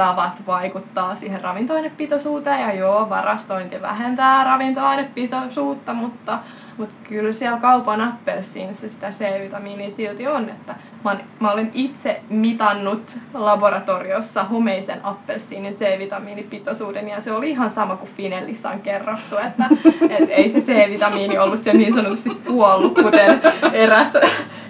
viljelytavat 0.00 0.46
vaikuttaa 0.46 1.16
siihen 1.16 1.40
ravintoainepitoisuuteen. 1.40 2.60
Ja 2.60 2.72
joo, 2.72 3.08
varastointi 3.08 3.82
vähentää 3.82 4.44
ravintoainepitoisuutta, 4.44 5.94
mutta, 5.94 6.38
mutta 6.78 6.94
kyllä 7.08 7.32
siellä 7.32 7.58
kaupan 7.58 8.00
appelsiinissa 8.00 8.88
sitä 8.88 9.10
C-vitamiinia 9.10 9.90
silti 9.90 10.28
on, 10.28 10.48
että 10.48 10.74
mä, 11.04 11.16
mä 11.40 11.50
olen 11.50 11.70
itse 11.74 12.22
mitannut 12.30 13.16
laboratoriossa 13.34 14.44
homeisen 14.44 15.04
appelsiinin 15.04 15.74
C-vitamiinipitoisuuden. 15.74 17.08
Ja 17.08 17.20
se 17.20 17.32
oli 17.32 17.50
ihan 17.50 17.70
sama 17.70 17.96
kuin 17.96 18.10
Finellissä 18.16 18.70
on 18.70 18.80
kerrottu, 18.80 19.36
että 19.36 19.64
et 20.10 20.30
ei 20.30 20.50
se 20.50 20.60
C-vitamiini 20.60 21.38
ollut 21.38 21.60
siellä 21.60 21.78
niin 21.78 21.94
sanotusti 21.94 22.30
kuollut, 22.30 22.94
kuten 22.94 23.40
eräs, 23.72 24.12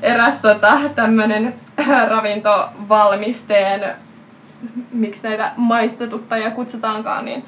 eräs 0.02 0.38
tota, 0.42 0.80
tämmöinen 0.94 1.54
ravintovalmisteen 2.08 3.96
miksi 4.92 5.22
näitä 5.22 5.52
maistatuttajia 5.56 6.50
kutsutaankaan, 6.50 7.24
niin 7.24 7.44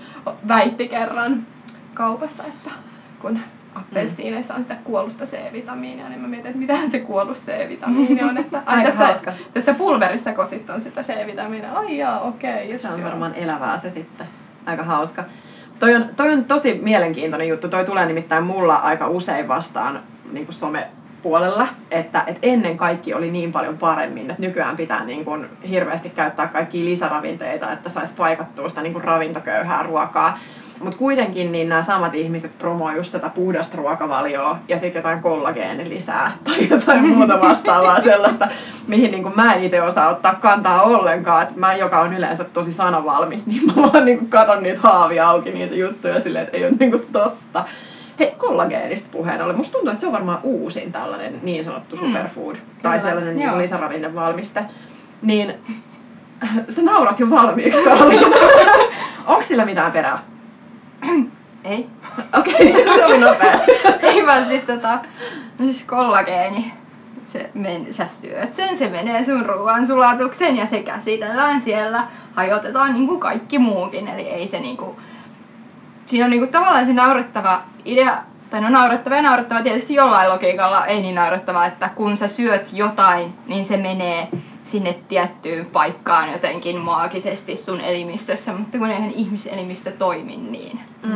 väitti 0.48 0.88
kerran 0.88 1.46
kaupassa, 1.94 2.44
että 2.44 2.70
kun 3.18 3.40
appelsiineissa 3.74 4.54
on 4.54 4.62
sitä 4.62 4.76
kuollutta 4.84 5.24
C-vitamiinia, 5.24 6.08
niin 6.08 6.20
mä 6.20 6.28
mietin, 6.28 6.46
että 6.46 6.58
mitähän 6.58 6.90
se 6.90 7.00
kuollut 7.00 7.36
C-vitamiini 7.36 8.22
on. 8.22 8.38
Että, 8.38 8.62
ai, 8.66 8.84
tässä, 8.84 9.06
hauska. 9.06 9.32
tässä 9.54 9.74
pulverissa 9.74 10.46
sit 10.46 10.70
on 10.70 10.80
sitä 10.80 11.02
C-vitamiinia. 11.02 11.72
Ai 11.72 11.98
jaa, 11.98 12.20
okei. 12.20 12.70
just 12.70 12.82
Se 12.82 12.88
on 12.88 13.00
joo. 13.00 13.08
varmaan 13.08 13.34
elävää 13.34 13.78
se 13.78 13.90
sitten. 13.90 14.26
Aika 14.66 14.82
hauska. 14.82 15.24
Toi 15.78 15.94
on, 15.94 16.08
toi 16.16 16.32
on 16.32 16.44
tosi 16.44 16.80
mielenkiintoinen 16.82 17.48
juttu. 17.48 17.68
Toi 17.68 17.84
tulee 17.84 18.06
nimittäin 18.06 18.44
mulla 18.44 18.74
aika 18.74 19.08
usein 19.08 19.48
vastaan 19.48 20.00
niin 20.32 20.46
kuin 20.46 20.54
somepuolella, 21.22 21.68
että, 21.90 22.24
että 22.26 22.40
ennen 22.42 22.76
kaikki 22.76 23.14
oli 23.14 23.30
niin 23.30 23.52
paljon 23.52 23.78
paremmin, 23.78 24.30
että 24.30 24.42
nykyään 24.42 24.76
pitää 24.76 25.04
niin 25.04 25.24
kuin 25.24 25.46
hirveästi 25.68 26.10
käyttää 26.10 26.48
kaikkia 26.48 26.84
lisäravinteita, 26.84 27.72
että 27.72 27.88
saisi 27.88 28.14
paikattua 28.14 28.68
sitä 28.68 28.82
niin 28.82 28.92
kuin 28.92 29.04
ravintoköyhää 29.04 29.82
ruokaa. 29.82 30.38
Mutta 30.80 30.98
kuitenkin 30.98 31.52
niin 31.52 31.68
nämä 31.68 31.82
samat 31.82 32.14
ihmiset 32.14 32.58
promoi 32.58 32.96
just 32.96 33.12
tätä 33.12 33.28
puhdasta 33.28 33.76
ruokavalioa 33.76 34.58
ja 34.68 34.78
sitten 34.78 35.00
jotain 35.00 35.22
kollageenilisää 35.22 36.32
tai 36.44 36.68
jotain 36.70 37.06
muuta 37.06 37.40
vastaavaa 37.40 38.00
sellaista, 38.10 38.48
mihin 38.86 39.10
niin 39.10 39.22
kuin 39.22 39.36
mä 39.36 39.54
en 39.54 39.64
itse 39.64 39.82
osaa 39.82 40.08
ottaa 40.08 40.34
kantaa 40.34 40.82
ollenkaan. 40.82 41.42
Et 41.42 41.56
mä, 41.56 41.74
joka 41.74 42.00
on 42.00 42.14
yleensä 42.14 42.44
tosi 42.44 42.72
sanavalmis, 42.72 43.46
niin 43.46 43.66
mä 43.66 43.72
vaan 43.76 44.04
niin 44.04 44.18
kuin 44.18 44.30
katon 44.30 44.62
niitä 44.62 44.80
haavia 44.80 45.28
auki, 45.28 45.50
niitä 45.50 45.74
juttuja 45.74 46.20
silleen, 46.20 46.44
että 46.44 46.56
ei 46.56 46.64
ole 46.64 46.74
niin 46.78 46.90
kuin 46.90 47.06
totta. 47.12 47.64
Hei, 48.18 48.34
kollageenista 48.38 49.08
puheen 49.12 49.42
ollen. 49.42 49.56
Musta 49.56 49.72
tuntuu, 49.72 49.90
että 49.90 50.00
se 50.00 50.06
on 50.06 50.12
varmaan 50.12 50.38
uusin 50.42 50.92
tällainen 50.92 51.40
niin 51.42 51.64
sanottu 51.64 51.96
Mm, 51.96 52.02
superfood. 52.06 52.56
Tai 52.82 52.98
kyllä, 52.98 52.98
sellainen 52.98 53.36
niin 53.36 53.58
lisäravinnevalmiste. 53.58 54.64
Niin 55.22 55.54
sä 56.74 56.82
naurat 56.82 57.20
jo 57.20 57.30
valmiiksi, 57.30 57.82
Karoliina. 57.84 58.26
Onko 59.26 59.42
sillä 59.42 59.64
mitään 59.64 59.92
perää? 59.92 60.18
Ei. 61.64 61.86
Okei, 62.38 62.70
okay, 62.70 62.84
se 62.96 63.04
oli 63.04 63.18
nopea. 63.18 63.60
Ei 64.02 64.26
vaan 64.26 64.46
siis 64.46 64.62
tota, 64.62 64.98
no 65.58 65.64
siis 65.64 65.84
kollageeni. 65.84 66.72
Se 67.24 67.50
men, 67.54 67.94
sä 67.94 68.06
syöt 68.06 68.54
sen, 68.54 68.76
se 68.76 68.88
menee 68.88 69.24
sun 69.24 69.46
ruoan 69.46 69.86
sulatukseen 69.86 70.56
ja 70.56 70.66
se 70.66 70.82
käsitellään 70.82 71.60
siellä, 71.60 72.04
hajotetaan 72.34 72.92
niin 72.94 73.06
kuin 73.06 73.20
kaikki 73.20 73.58
muukin. 73.58 74.08
Eli 74.08 74.22
ei 74.22 74.48
se 74.48 74.60
niinku, 74.60 74.96
siinä 76.06 76.24
on 76.24 76.30
niinku 76.30 76.46
tavallaan 76.46 76.86
se 76.86 76.92
naurettava 76.92 77.62
idea, 77.84 78.16
tai 78.50 78.60
no 78.60 78.68
naurettava 78.68 79.16
ja 79.16 79.22
naurettava 79.22 79.62
tietysti 79.62 79.94
jollain 79.94 80.30
logiikalla, 80.30 80.86
ei 80.86 81.00
niin 81.00 81.14
naurettava, 81.14 81.66
että 81.66 81.88
kun 81.88 82.16
sä 82.16 82.28
syöt 82.28 82.68
jotain, 82.72 83.32
niin 83.46 83.64
se 83.64 83.76
menee 83.76 84.28
sinne 84.64 84.92
tiettyyn 85.08 85.66
paikkaan 85.66 86.32
jotenkin 86.32 86.76
maagisesti 86.78 87.56
sun 87.56 87.80
elimistössä, 87.80 88.52
mutta 88.52 88.78
kun 88.78 88.90
eihän 88.90 89.10
ihmiselimistö 89.10 89.92
toimi 89.92 90.36
niin. 90.36 90.80
Mm. 91.02 91.14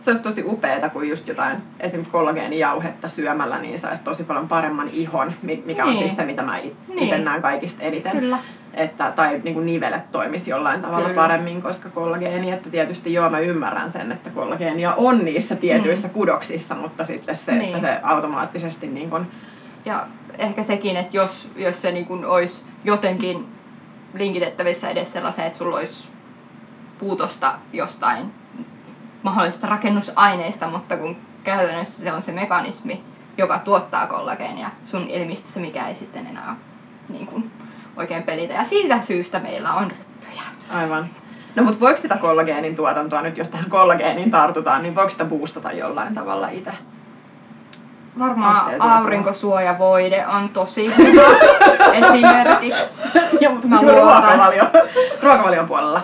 Se 0.00 0.10
olisi 0.10 0.22
tosi 0.22 0.42
upeeta, 0.46 0.88
kun 0.88 1.08
just 1.08 1.28
jotain 1.28 1.56
esimerkiksi 1.80 2.12
kollageenijauhetta 2.12 3.08
syömällä, 3.08 3.58
niin 3.58 3.78
saisi 3.80 4.04
tosi 4.04 4.24
paljon 4.24 4.48
paremman 4.48 4.88
ihon, 4.92 5.32
mi- 5.42 5.62
mikä 5.66 5.84
on 5.84 5.88
Niin. 5.90 5.98
siis 5.98 6.16
se, 6.16 6.24
mitä 6.24 6.42
mä 6.42 6.58
itse 6.58 6.94
Niin. 6.94 7.24
näen 7.24 7.42
kaikista 7.42 7.82
eniten. 7.82 8.12
Kyllä. 8.12 8.38
Että, 8.76 9.12
tai 9.16 9.40
niin 9.44 9.54
kuin 9.54 9.66
nivelet 9.66 10.10
toimisi 10.12 10.50
jollain 10.50 10.82
tavalla 10.82 11.08
Kyllä. 11.08 11.20
paremmin, 11.22 11.62
koska 11.62 11.88
kollageeni, 11.88 12.50
että 12.50 12.70
tietysti 12.70 13.12
joo 13.14 13.30
mä 13.30 13.38
ymmärrän 13.38 13.90
sen, 13.90 14.12
että 14.12 14.30
kollageenia 14.30 14.94
on 14.94 15.24
niissä 15.24 15.56
tietyissä 15.56 16.08
kudoksissa, 16.08 16.74
mutta 16.74 17.04
sitten 17.04 17.36
se, 17.36 17.52
että 17.52 17.64
Niin. 17.64 17.80
se 17.80 18.00
automaattisesti 18.02 18.86
niin 18.86 19.10
kuin, 19.10 19.26
Ja 19.84 20.06
ehkä 20.38 20.62
sekin, 20.62 20.96
että 20.96 21.16
jos, 21.16 21.50
jos 21.56 21.82
se 21.82 21.92
niin 21.92 22.06
kuin 22.06 22.24
olisi 22.26 22.62
jotenkin 22.84 23.46
linkitettävissä 24.14 24.88
edes 24.88 25.12
sellaiseen, 25.12 25.46
että 25.46 25.58
sulla 25.58 25.76
olisi 25.76 26.08
puutosta 26.98 27.54
jostain 27.72 28.32
mahdollisesta 29.22 29.66
rakennusaineista, 29.66 30.68
mutta 30.68 30.96
kun 30.96 31.16
käytännössä 31.44 32.02
se 32.02 32.12
on 32.12 32.22
se 32.22 32.32
mekanismi, 32.32 33.02
joka 33.38 33.58
tuottaa 33.58 34.06
kollageenia 34.06 34.70
sun 34.86 35.06
elimistössä, 35.08 35.60
mikä 35.60 35.88
ei 35.88 35.94
sitten 35.94 36.26
enää 36.26 36.56
niin 37.08 37.26
kuin 37.26 37.50
oikein 37.96 38.22
pelitä. 38.22 38.54
Ja 38.54 38.64
siitä 38.64 39.02
syystä 39.02 39.40
meillä 39.40 39.72
on 39.74 39.90
ryppyjä. 39.90 40.42
aivan. 40.70 41.06
No 41.56 41.62
mutta 41.62 41.80
voiko 41.80 42.00
sitä 42.00 42.16
kollageenin 42.16 42.76
tuotantoa 42.76 43.22
nyt, 43.22 43.38
jos 43.38 43.50
tähän 43.50 43.70
kollageeniin 43.70 44.30
tartutaan, 44.30 44.82
niin 44.82 44.94
voiko 44.94 45.10
sitä 45.10 45.24
boostata 45.24 45.72
jollain 45.72 46.14
tavalla 46.14 46.48
itse? 46.48 46.70
Varmaan 48.18 48.80
aurinkosuojavoide 48.82 50.26
on 50.26 50.48
tosi 50.48 50.96
hyvä 50.96 51.22
esimerkiksi. 52.06 53.02
Ja 53.40 53.50
mutta 53.50 53.66
Mä 53.68 53.82
luotan. 53.82 53.96
ruokavalio, 53.96 54.64
ruokavalion 55.22 55.66
puolella. 55.66 56.02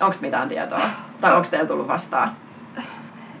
Onko 0.00 0.16
mitään 0.20 0.48
tietoa? 0.48 0.80
Tai 1.20 1.34
onko 1.36 1.48
teillä 1.50 1.66
tullut 1.68 1.88
vastaan? 1.88 2.30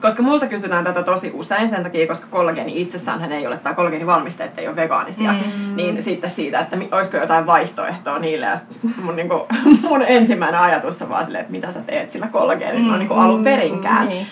Koska 0.04 0.22
multa 0.22 0.46
kysytään 0.46 0.84
tätä 0.84 1.02
tosi 1.02 1.30
usein 1.34 1.68
sen 1.68 1.82
takia, 1.82 2.06
koska 2.06 2.26
kollageeni 2.30 2.80
itsessään 2.80 3.20
hän 3.20 3.32
ei 3.32 3.46
ole, 3.46 3.56
tai 3.56 3.74
kollageenivalmisteet 3.74 4.58
ei 4.58 4.68
ole 4.68 4.76
vegaanisia, 4.76 5.32
Mm. 5.32 5.76
niin 5.76 6.02
sitten 6.02 6.30
siitä, 6.30 6.60
että 6.60 6.76
olisiko 6.92 7.16
jotain 7.16 7.46
vaihtoehtoa 7.46 8.18
niille. 8.18 8.46
Ja 8.46 8.54
mun, 9.02 9.16
niinku, 9.16 9.46
mun 9.88 10.02
ensimmäinen 10.06 10.60
ajatus 10.60 11.02
on 11.02 11.08
vaan 11.08 11.24
silleen, 11.24 11.40
että 11.42 11.52
mitä 11.52 11.72
sä 11.72 11.80
teet 11.80 12.10
sillä 12.10 12.26
kollageenilla 12.26 12.96
niinku 12.96 13.14
alun 13.14 13.44
perinkään. 13.44 14.08
Niin. 14.08 14.26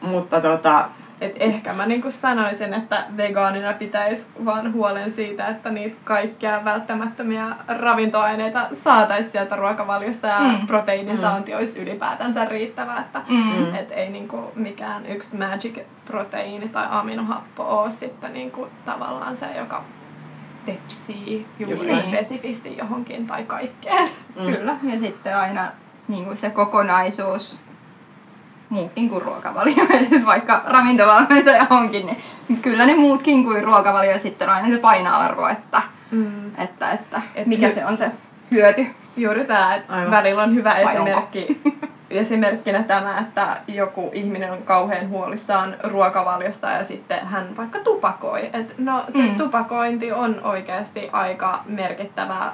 Mutta 0.00 0.40
tota, 0.40 0.88
Et 1.20 1.36
ehkä 1.40 1.72
mä 1.72 1.86
niinku 1.86 2.10
sanoisin, 2.10 2.74
että 2.74 3.04
vegaanina 3.16 3.72
pitäisi 3.72 4.26
vaan 4.44 4.72
huolen 4.72 5.12
siitä, 5.12 5.48
että 5.48 5.70
niitä 5.70 5.96
kaikkia 6.04 6.64
välttämättömiä 6.64 7.46
ravintoaineita 7.68 8.66
saataisiin 8.72 9.30
sieltä 9.32 9.56
ruokavaliosta 9.56 10.26
ja 10.26 10.38
Mm. 10.38 10.66
proteiinin 10.66 11.14
Mm. 11.14 11.20
saanti 11.20 11.54
olisi 11.54 11.78
ylipäätänsä 11.82 12.44
riittävää. 12.44 13.00
Että 13.00 13.22
Mm. 13.28 13.74
Et 13.74 13.90
ei 13.90 14.10
niinku 14.10 14.52
mikään 14.54 15.06
yksi 15.06 15.36
magic 15.36 15.78
proteiini 16.04 16.68
tai 16.68 16.86
aminohappo 16.90 17.62
ole 17.82 17.90
sitten 17.90 18.32
niinku 18.32 18.68
tavallaan 18.84 19.36
se, 19.36 19.46
joka 19.58 19.84
tepsii 20.66 21.46
Just 21.58 21.70
juuri 21.72 21.92
niin. 21.92 22.02
spesifisti 22.04 22.76
johonkin 22.76 23.26
tai 23.26 23.44
kaikkeen. 23.44 24.08
mm. 24.36 24.44
Kyllä, 24.52 24.76
ja 24.82 25.00
sitten 25.00 25.36
aina 25.36 25.70
niin 26.08 26.24
kuin 26.24 26.36
se 26.36 26.50
kokonaisuus, 26.50 27.58
muutkin 28.68 29.08
kuin 29.10 29.22
ruokavalio, 29.22 29.74
vaikka 30.26 30.62
ravintovalmentaja 30.66 31.66
onkin, 31.70 32.06
niin 32.48 32.62
kyllä 32.62 32.86
ne 32.86 32.94
muutkin 32.94 33.44
kuin 33.44 33.64
ruokavalio 33.64 34.18
sitten 34.18 34.48
on 34.48 34.54
aina 34.54 34.68
se 34.68 34.78
paina-arvo, 34.78 35.48
että, 35.48 35.82
Mm. 36.10 36.50
että, 36.58 36.90
että 36.90 37.22
Et 37.34 37.46
mikä 37.46 37.68
hy- 37.68 37.74
se 37.74 37.86
on 37.86 37.96
se 37.96 38.10
hyöty. 38.50 38.86
Juuri 39.16 39.44
tämä, 39.44 39.74
että 39.74 39.92
Aivan. 39.92 40.10
välillä 40.10 40.42
on 40.42 40.54
hyvä 40.54 40.70
Vai 40.70 40.84
esimerkki, 40.94 41.60
esimerkkinä 42.10 42.82
tämä, 42.82 43.18
että 43.18 43.56
joku 43.68 44.10
ihminen 44.14 44.52
on 44.52 44.62
kauhean 44.62 45.08
huolissaan 45.08 45.74
ruokavaliosta 45.84 46.70
ja 46.70 46.84
sitten 46.84 47.26
hän 47.26 47.56
vaikka 47.56 47.78
tupakoi. 47.78 48.50
Et 48.52 48.78
no 48.78 49.04
se 49.08 49.18
mm. 49.22 49.36
tupakointi 49.36 50.12
on 50.12 50.40
oikeasti 50.44 51.08
aika 51.12 51.60
merkittävä 51.66 52.52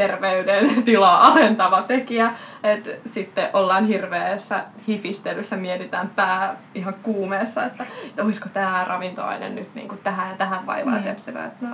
terveydentilaa 0.00 1.26
alentava 1.32 1.82
tekijä. 1.82 2.32
Et 2.62 3.00
sitten 3.10 3.48
ollaan 3.52 3.86
hirveässä 3.86 4.64
hifistelyssä, 4.88 5.56
mietitään 5.56 6.08
pää 6.16 6.56
ihan 6.74 6.94
kuumeessa, 7.02 7.64
että, 7.64 7.86
että 8.08 8.24
olisiko 8.24 8.48
tämä 8.52 8.84
ravintoaine 8.88 9.48
nyt 9.48 9.74
niinku 9.74 9.96
tähän 9.96 10.30
ja 10.30 10.36
tähän 10.36 10.66
vaivaa 10.66 10.92
Mm. 10.94 10.98
mm. 10.98 11.04
tepsivä. 11.04 11.44
Et 11.46 11.60
no, 11.60 11.68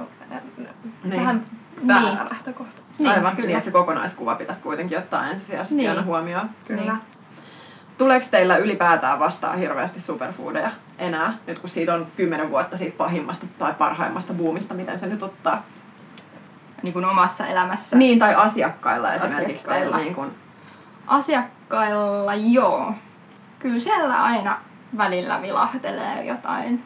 Niin. 1.04 1.21
vähän 1.21 1.47
väärä 1.88 2.00
Niin. 2.00 2.18
lähtökohta. 2.30 2.83
Aivan, 3.06 3.37
kyllä. 3.37 3.47
niin 3.47 3.56
että 3.56 3.64
se 3.64 3.71
kokonaiskuva 3.71 4.35
pitäisi 4.35 4.61
kuitenkin 4.61 4.99
ottaa 4.99 5.28
ensisijaisesti 5.28 5.75
Niin. 5.75 5.90
aina 5.90 6.02
huomioon. 6.02 6.50
Kyllä. 6.66 6.83
Niin. 6.83 6.92
Tuleeko 7.99 8.26
teillä 8.30 8.56
ylipäätään 8.56 9.18
vastaan 9.18 9.59
hirveästi 9.59 10.00
superfoodeja 10.00 10.71
enää, 10.99 11.35
nyt 11.47 11.59
kun 11.59 11.68
siitä 11.68 11.95
on 11.95 12.06
kymmenen 12.16 12.50
vuotta 12.50 12.76
siitä 12.76 12.97
pahimmasta 12.97 13.47
tai 13.59 13.75
parhaimmasta 13.75 14.35
buumista, 14.35 14.75
miten 14.75 14.99
se 14.99 15.06
nyt 15.06 15.23
ottaa? 15.23 15.62
Niin 16.83 16.92
kuin 16.92 17.04
omassa 17.04 17.47
elämässä. 17.47 17.97
Niin, 17.97 18.18
tai 18.18 18.35
asiakkailla 18.35 19.14
esimerkiksi 19.14 19.68
Asiakkailla. 19.68 19.97
Niin 19.97 20.14
kun, 20.14 20.35
Asiakkailla 21.06 22.35
joo. 22.35 22.95
Kyllä 23.59 23.78
siellä 23.78 24.23
aina 24.23 24.59
välillä 24.97 25.42
vilahtelee 25.42 26.25
jotain. 26.25 26.85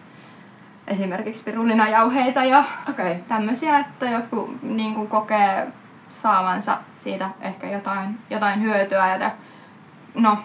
Esimerkiksi 0.87 1.45
pirulinajauheita 1.45 2.45
ja 2.45 2.65
Okei. 2.89 3.15
tämmöisiä, 3.29 3.79
että 3.79 4.07
jotkut 4.07 4.63
niin 4.63 4.95
kuin, 4.95 5.09
kokee 5.09 5.73
saavansa 6.13 6.79
siitä 6.97 7.31
ehkä 7.41 7.71
jotain, 7.71 8.19
jotain 8.31 8.63
hyötyä. 8.63 9.09
Ja 9.09 9.19
te, 9.19 9.33
no, 10.15 10.39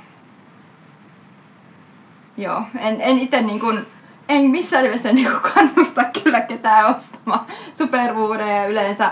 joo, 2.37 2.63
en, 2.79 3.01
en 3.01 3.19
itse 3.19 3.41
niin 3.41 3.59
kuin, 3.59 3.85
en 4.29 4.41
missään 4.41 4.83
nimessä 4.83 5.13
niin 5.13 5.31
kuin 5.31 5.53
kannusta 5.53 6.03
kyllä 6.23 6.41
ketään 6.41 6.95
ostamaan 6.95 7.45
superfoodeja 7.73 8.65
yleensä 8.65 9.11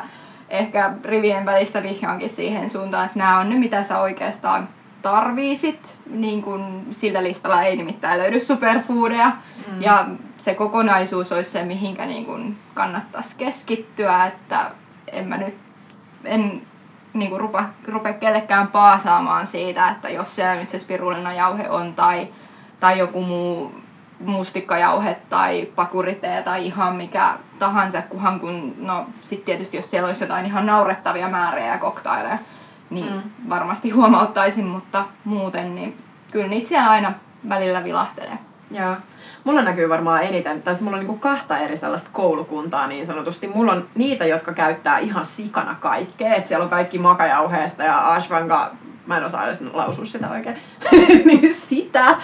ehkä 0.53 0.93
rivien 1.05 1.45
välistä 1.45 1.83
vihjaankin 1.83 2.29
siihen 2.29 2.69
suuntaan, 2.69 3.05
että 3.05 3.19
nämä 3.19 3.39
on 3.39 3.49
ne, 3.49 3.55
mitä 3.55 3.83
sä 3.83 3.99
oikeastaan 3.99 4.69
tarviisit. 5.01 5.99
Niin 6.09 6.41
kun 6.41 6.87
sillä 6.91 7.23
listalla 7.23 7.63
ei 7.63 7.75
nimittäin 7.75 8.19
löydy 8.19 8.39
superfoodeja. 8.39 9.31
Mm. 9.67 9.81
Ja 9.81 10.05
se 10.37 10.53
kokonaisuus 10.53 11.31
olisi 11.31 11.51
se, 11.51 11.63
mihinkä 11.63 12.05
niin 12.05 12.25
kun 12.25 12.55
kannattaisi 12.73 13.35
keskittyä, 13.37 14.25
että 14.25 14.71
en 15.11 15.27
mä 15.27 15.37
nyt 15.37 15.55
en 16.23 16.61
niin 17.13 17.29
kuin 17.29 17.39
rupa, 17.39 17.65
rupea 17.87 18.13
kellekään 18.13 18.67
paasaamaan 18.67 19.47
siitä, 19.47 19.89
että 19.89 20.09
jos 20.09 20.35
siellä 20.35 20.55
nyt 20.55 20.69
se 20.69 20.79
spirulinajauhe 20.79 21.69
on 21.69 21.93
tai, 21.93 22.27
tai 22.79 22.99
joku 22.99 23.21
muu 23.21 23.82
mustikkajauhe 24.25 25.17
tai 25.29 25.67
pakuritee 25.75 26.41
tai 26.43 26.65
ihan 26.65 26.95
mikä 26.95 27.33
tahansa, 27.59 28.01
kunhan 28.01 28.39
kun, 28.39 28.75
no 28.77 29.05
sit 29.21 29.45
tietysti 29.45 29.77
jos 29.77 29.91
siellä 29.91 30.07
olisi 30.07 30.23
jotain 30.23 30.45
ihan 30.45 30.65
naurettavia 30.65 31.29
määriä 31.29 31.65
ja 31.67 31.77
koktaileja, 31.77 32.37
niin 32.89 33.13
Mm. 33.13 33.49
varmasti 33.49 33.89
huomauttaisin, 33.89 34.65
mutta 34.65 35.05
muuten 35.23 35.75
niin 35.75 35.97
kyllä 36.31 36.47
niitä 36.47 36.67
siellä 36.67 36.89
aina 36.89 37.13
välillä 37.49 37.83
vilahtelee. 37.83 38.37
Joo. 38.71 38.95
Mulla 39.43 39.61
näkyy 39.61 39.89
varmaan 39.89 40.23
eniten, 40.23 40.61
tai 40.61 40.75
mulla 40.81 40.97
on 40.97 40.99
niinku 40.99 41.17
kahta 41.17 41.57
eri 41.57 41.77
sellaista 41.77 42.09
koulukuntaa 42.13 42.87
niin 42.87 43.05
sanotusti. 43.05 43.47
Mulla 43.47 43.71
on 43.71 43.87
niitä, 43.95 44.25
jotka 44.25 44.53
käyttää 44.53 44.97
ihan 44.99 45.25
sikana 45.25 45.75
kaikkea. 45.79 46.33
Et 46.35 46.47
siellä 46.47 46.63
on 46.63 46.69
kaikki 46.69 46.99
makajauheesta 46.99 47.83
ja 47.83 48.13
ashwanga, 48.13 48.71
mä 49.05 49.17
en 49.17 49.23
osaa 49.25 49.45
edes 49.45 49.61
lausua 49.73 50.05
sitä 50.05 50.29
oikein, 50.29 50.57
niin 51.25 51.55
sitä. 51.69 52.15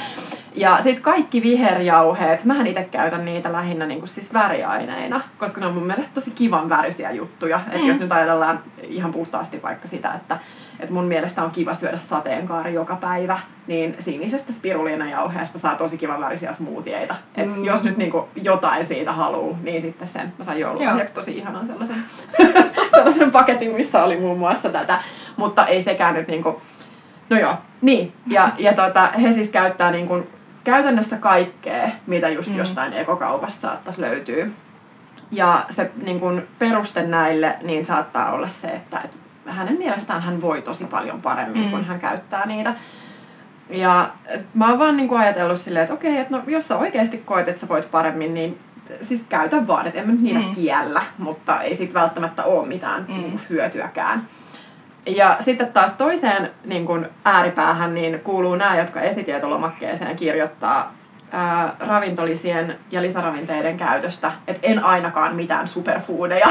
Ja 0.56 0.78
sitten 0.82 1.04
kaikki 1.04 1.42
viherjauheet, 1.44 2.44
mähän 2.44 2.68
itse 2.68 2.84
käytän 2.84 3.26
niitä 3.26 3.52
lähinnä 3.52 3.86
niinku 3.86 4.08
siis 4.08 4.34
väriaineina, 4.34 5.22
koska 5.38 5.60
ne 5.62 5.68
on 5.68 5.74
mun 5.74 5.88
mielestä 5.88 6.14
tosi 6.14 6.32
kivan 6.32 6.70
värisiä 6.70 7.12
juttuja. 7.12 7.60
Mm. 7.80 7.88
jos 7.88 8.00
nyt 8.00 8.12
ajatellaan 8.12 8.60
ihan 8.84 9.12
puhtaasti 9.12 9.62
vaikka 9.64 9.88
sitä, 9.88 10.14
että 10.14 10.40
et 10.80 10.90
mun 10.90 11.06
mielestä 11.06 11.44
on 11.44 11.52
kiva 11.52 11.74
syödä 11.74 11.98
sateenkaari 11.98 12.74
joka 12.74 12.96
päivä, 12.96 13.40
niin 13.68 13.96
sinisestä 14.00 14.54
spiruliinajauheesta 14.54 15.60
saa 15.60 15.76
tosi 15.76 15.98
kivan 15.98 16.22
värisiä 16.22 16.52
smoothieita. 16.52 17.16
Et 17.38 17.48
Mm. 17.56 17.64
jos 17.66 17.84
nyt 17.84 17.98
niinku 17.98 18.28
jotain 18.36 18.86
siitä 18.86 19.12
haluu, 19.12 19.58
niin 19.64 19.82
sitten 19.82 20.08
sen. 20.08 20.34
Mä 20.38 20.44
sain 20.44 20.60
joululahjaksi 20.60 21.14
tosi 21.14 21.38
ihanan 21.38 21.68
sellaisen, 21.68 22.04
sellaisen 22.96 23.32
paketin, 23.32 23.72
missä 23.76 24.04
oli 24.04 24.20
muun 24.20 24.40
muassa 24.40 24.70
tätä. 24.70 25.00
Mutta 25.38 25.68
ei 25.68 25.82
sekään 25.82 26.14
nyt 26.16 26.28
niinku... 26.28 26.62
No 27.30 27.40
joo, 27.40 27.54
niin. 27.82 28.14
Ja, 28.28 28.50
ja 28.58 28.74
tota, 28.74 29.08
he 29.08 29.32
siis 29.32 29.50
käyttää 29.50 29.92
niinku 29.92 30.28
käytännössä 30.72 31.18
kaikkea, 31.18 31.90
mitä 32.08 32.30
just 32.30 32.50
Mm. 32.52 32.58
jostain 32.58 32.94
ekokaupasta 32.94 33.62
saattaisi 33.62 34.02
löytyä. 34.02 34.48
Ja 35.32 35.66
se 35.70 35.92
niin 36.04 36.20
kun 36.20 36.44
peruste 36.60 37.04
näille 37.04 37.58
niin 37.64 37.86
saattaa 37.86 38.32
olla 38.32 38.48
se, 38.48 38.68
että 38.68 39.00
et 39.06 39.18
hänen 39.46 39.78
mielestään 39.78 40.22
hän 40.22 40.42
voi 40.42 40.62
tosi 40.62 40.86
paljon 40.86 41.22
paremmin, 41.22 41.64
Mm. 41.64 41.70
kun 41.72 41.86
hän 41.86 42.00
käyttää 42.00 42.46
niitä. 42.46 42.74
Ja 43.70 44.10
sit 44.36 44.48
mä 44.56 44.70
oon 44.70 44.80
vaan 44.80 44.98
niin 44.98 45.18
ajatellut 45.18 45.60
silleen, 45.60 45.84
että 45.84 45.94
okei, 45.94 46.18
että 46.18 46.36
no, 46.38 46.44
jos 46.48 46.68
sä 46.68 46.78
oikeasti 46.78 47.18
koet, 47.18 47.48
että 47.48 47.62
sä 47.62 47.68
voit 47.68 47.92
paremmin, 47.92 48.34
niin 48.34 48.60
siis 49.02 49.26
käytä 49.30 49.68
vaan, 49.68 49.88
että 49.88 50.00
en 50.00 50.06
mä 50.06 50.12
nyt 50.12 50.22
niitä 50.22 50.40
Mm. 50.40 50.56
kiellä, 50.56 51.02
mutta 51.18 51.62
ei 51.62 51.76
siitä 51.76 51.94
välttämättä 51.94 52.44
ole 52.44 52.68
mitään 52.68 53.06
Mm. 53.08 53.14
niin 53.14 53.32
kuin 53.32 53.42
hyötyäkään. 53.50 54.28
Ja 55.06 55.38
sitten 55.40 55.74
taas 55.74 55.92
toiseen 55.92 56.52
niin 56.66 56.86
kuin 56.86 57.08
ääripäähän 57.26 57.94
niin 57.94 58.20
kuuluu 58.20 58.56
nämä, 58.56 58.78
jotka 58.78 59.02
esitietolomakkeeseen 59.02 60.16
kirjoittaa 60.16 60.94
ää, 61.32 61.76
ravintolisien 61.80 62.76
ja 62.92 63.02
lisäravinteiden 63.02 63.78
käytöstä, 63.78 64.32
että 64.48 64.68
en 64.68 64.84
ainakaan 64.84 65.36
mitään 65.36 65.68
superfoodeja. 65.68 66.48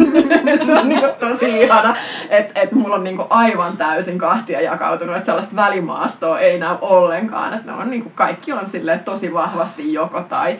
Se 0.66 0.74
on 0.78 0.88
niinku 0.88 1.08
tosi 1.20 1.62
ihana, 1.62 1.96
että 2.30 2.60
et 2.60 2.72
mulla 2.72 2.94
on 2.94 3.04
niinku 3.04 3.26
aivan 3.30 3.76
täysin 3.76 4.18
kahtia 4.18 4.60
jakautunut, 4.60 5.16
että 5.16 5.26
sellaista 5.26 5.56
välimaastoa 5.56 6.40
ei 6.40 6.58
näy 6.58 6.76
ollenkaan, 6.80 7.54
että 7.54 7.72
ne 7.72 7.78
on 7.78 7.90
niinku, 7.90 8.10
kaikki 8.14 8.52
on 8.52 8.68
silleen 8.68 9.00
tosi 9.00 9.34
vahvasti 9.34 9.92
joko 9.92 10.20
tai. 10.20 10.58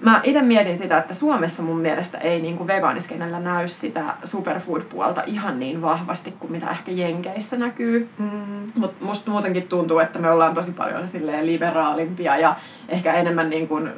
Mä 0.00 0.20
itse 0.24 0.42
mietin 0.42 0.78
sitä, 0.78 0.98
että 0.98 1.14
Suomessa 1.14 1.62
mun 1.62 1.78
mielestä 1.78 2.18
ei 2.18 2.42
niinku 2.42 2.66
vegaaniskenellä 2.66 3.40
näy 3.40 3.68
sitä 3.68 4.04
superfood-puolta 4.24 5.22
ihan 5.26 5.60
niin 5.60 5.82
vahvasti 5.82 6.34
kuin 6.38 6.52
mitä 6.52 6.70
ehkä 6.70 6.92
Jenkeissä 6.92 7.56
näkyy. 7.56 8.08
Mm. 8.18 8.72
Mutta 8.74 9.04
musta 9.04 9.30
muutenkin 9.30 9.68
tuntuu, 9.68 9.98
että 9.98 10.18
me 10.18 10.30
ollaan 10.30 10.54
tosi 10.54 10.72
paljon 10.72 11.08
silleen 11.08 11.46
liberaalimpia 11.46 12.36
ja 12.36 12.56
ehkä 12.88 13.12
enemmän 13.14 13.50
niin 13.50 13.68
kuin 13.68 13.90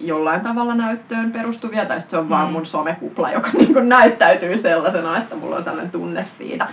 jollain 0.00 0.40
tavalla 0.40 0.74
näyttöön 0.74 1.32
perustuvia, 1.32 1.86
tai 1.86 2.00
se 2.00 2.18
on 2.18 2.28
vaan 2.28 2.46
Mm. 2.48 2.52
mun 2.52 2.66
somekupla, 2.66 3.30
joka 3.30 3.48
niin 3.58 3.72
kuin 3.72 3.88
näyttäytyy 3.88 4.56
sellaisena, 4.58 5.18
että 5.18 5.36
mulla 5.36 5.56
on 5.56 5.62
sellainen 5.62 5.92
tunne 5.92 6.22
siitä. 6.22 6.66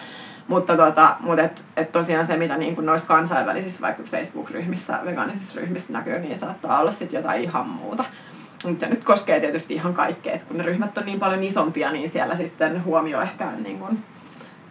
Mutta 0.47 0.77
tota, 0.77 1.15
mut 1.19 1.39
et, 1.39 1.63
et 1.77 1.91
tosiaan 1.91 2.25
se, 2.27 2.37
mitä 2.37 2.57
niin 2.57 2.75
kuin 2.75 2.85
noissa 2.85 3.07
kansainvälisissä 3.07 3.81
vaikka 3.81 4.03
Facebook-ryhmissä, 4.03 4.99
vegaanisissa 5.05 5.59
ryhmissä 5.59 5.93
näkyy, 5.93 6.19
niin 6.19 6.37
saattaa 6.37 6.79
olla 6.79 6.91
sitten 6.91 7.17
jotain 7.17 7.41
ihan 7.43 7.67
muuta. 7.69 8.05
Mutta 8.65 8.85
se 8.85 8.91
nyt 8.91 9.03
koskee 9.03 9.39
tietysti 9.39 9.73
ihan 9.73 9.93
kaikkea, 9.93 10.33
että 10.33 10.47
kun 10.47 10.57
ne 10.57 10.63
ryhmät 10.63 10.97
on 10.97 11.05
niin 11.05 11.19
paljon 11.19 11.43
isompia, 11.43 11.91
niin 11.91 12.09
siellä 12.09 12.35
sitten 12.35 12.83
huomio 12.85 13.21
ehkä 13.21 13.47
niin 13.63 13.79
kuin 13.79 14.03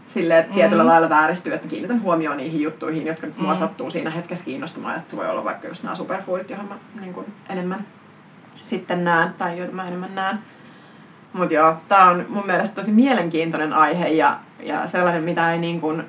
silleen, 0.06 0.40
että 0.40 0.54
tietyllä 0.54 0.82
Mm. 0.82 0.88
lailla 0.88 1.08
vääristyy, 1.08 1.54
että 1.54 1.66
mä 1.66 1.70
kiinnitän 1.70 2.02
huomioon 2.02 2.36
niihin 2.36 2.62
juttuihin, 2.62 3.06
jotka 3.06 3.26
nyt 3.26 3.38
mua 3.38 3.52
Mm. 3.52 3.58
sattuu 3.58 3.90
siinä 3.90 4.10
hetkessä 4.10 4.44
kiinnostumaan. 4.44 4.92
Ja 4.94 4.98
sitten 4.98 5.18
voi 5.18 5.28
olla 5.28 5.44
vaikka 5.44 5.68
just 5.68 5.82
nämä 5.82 5.94
superfoodit, 5.94 6.50
johon 6.50 6.66
mä 6.68 6.74
niin 7.00 7.14
kuin 7.14 7.26
enemmän 7.48 7.86
sitten 8.62 9.04
näen, 9.04 9.34
tai 9.38 9.58
joita 9.58 9.74
mä 9.74 9.86
enemmän 9.88 10.14
näen. 10.14 10.38
Mutta 11.32 11.54
joo, 11.54 11.76
tää 11.88 12.04
on 12.10 12.26
mun 12.28 12.46
mielestä 12.46 12.74
tosi 12.74 12.90
mielenkiintoinen 12.92 13.72
aihe 13.72 14.08
ja, 14.08 14.38
ja 14.62 14.86
sellainen, 14.86 15.22
mitä 15.22 15.52
ei 15.52 15.58
niin 15.58 15.80
kuin 15.80 16.04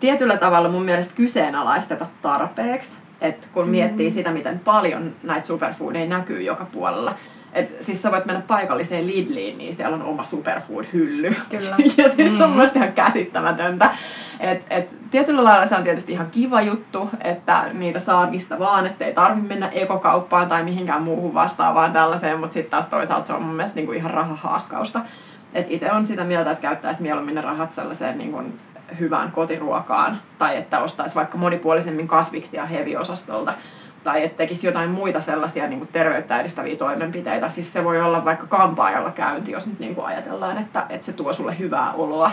tietyllä 0.00 0.36
tavalla 0.36 0.68
mun 0.68 0.82
mielestä 0.84 1.14
kyseenalaisteta 1.16 2.06
tarpeeksi. 2.22 2.92
Et 3.20 3.48
kun 3.52 3.68
miettii 3.68 4.10
sitä, 4.10 4.30
miten 4.30 4.58
paljon 4.58 5.12
näitä 5.22 5.46
superfoodeja 5.46 6.06
näkyy 6.06 6.42
joka 6.42 6.64
puolella. 6.64 7.14
Et 7.52 7.76
siis 7.80 8.02
sä 8.02 8.10
voit 8.10 8.24
mennä 8.26 8.42
paikalliseen 8.46 9.06
Lidliin, 9.06 9.58
niin 9.58 9.74
siellä 9.74 9.94
on 9.96 10.02
oma 10.02 10.24
superfood-hylly. 10.24 11.34
Kyllä. 11.50 11.76
ja 11.96 12.08
siis 12.08 12.36
se 12.36 12.44
on 12.44 12.50
Mm. 12.50 12.56
mun 12.56 12.68
ihan 12.76 12.92
käsittämätöntä. 12.92 13.90
Et, 14.40 14.66
et, 14.70 14.96
tietyllä 15.10 15.44
lailla 15.44 15.66
se 15.66 15.74
on 15.76 15.82
tietysti 15.82 16.12
ihan 16.12 16.30
kiva 16.30 16.62
juttu, 16.62 17.10
että 17.20 17.64
niitä 17.72 17.98
saa 17.98 18.30
mistä 18.30 18.58
vaan, 18.58 18.86
ettei 18.86 19.14
tarvi 19.14 19.40
mennä 19.40 19.68
ekokauppaan 19.68 20.48
tai 20.48 20.64
mihinkään 20.64 21.02
muuhun 21.02 21.34
vastaavaan 21.34 21.92
tällaiseen, 21.92 22.40
mutta 22.40 22.54
sitten 22.54 22.70
taas 22.70 22.86
toisaalta 22.86 23.26
se 23.26 23.32
on 23.32 23.42
mun 23.42 23.56
mielestä 23.56 23.76
niinku 23.76 23.92
ihan 23.92 24.10
rahahaaskausta. 24.10 25.00
Et 25.54 25.66
itse 25.70 25.92
on 25.92 26.06
sitä 26.06 26.24
mieltä, 26.24 26.50
että 26.50 26.62
käyttäisi 26.62 27.02
mieluummin 27.02 27.34
ne 27.34 27.40
rahat 27.40 27.74
sellaiseen 27.74 28.18
niinku 28.18 28.42
hyvään 28.98 29.32
kotiruokaan, 29.32 30.20
tai 30.38 30.56
että 30.56 30.80
ostaisi 30.80 31.14
vaikka 31.14 31.38
monipuolisemmin 31.38 32.08
kasviksia 32.08 32.66
heviosastolta, 32.66 33.54
tai 34.04 34.24
että 34.24 34.36
tekisi 34.36 34.66
jotain 34.66 34.90
muita 34.90 35.20
sellaisia 35.20 35.68
niin 35.68 35.78
kuin 35.78 35.88
terveyttä 35.92 36.40
edistäviä 36.40 36.76
toimenpiteitä. 36.76 37.48
Siis 37.48 37.72
se 37.72 37.84
voi 37.84 38.00
olla 38.00 38.24
vaikka 38.24 38.46
kampaajalla 38.46 39.10
käynti, 39.10 39.52
jos 39.52 39.66
nyt 39.66 39.78
niin 39.78 39.94
kuin 39.94 40.06
ajatellaan, 40.06 40.58
että, 40.58 40.86
että 40.88 41.06
se 41.06 41.12
tuo 41.12 41.32
sulle 41.32 41.58
hyvää 41.58 41.92
oloa 41.92 42.30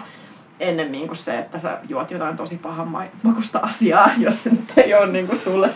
ennemmin 0.59 1.07
kuin 1.07 1.17
se, 1.17 1.37
että 1.39 1.57
sä 1.57 1.77
juot 1.89 2.11
jotain 2.11 2.37
tosi 2.37 2.57
pahan 2.57 2.87
ma- 2.87 3.03
makusta 3.23 3.59
asiaa, 3.59 4.11
jos 4.17 4.43
se 4.43 4.49
nyt 4.49 4.73
ei 4.77 4.93
ole 4.93 5.07
niin 5.07 5.27
kuin 5.27 5.39
sulle 5.39 5.69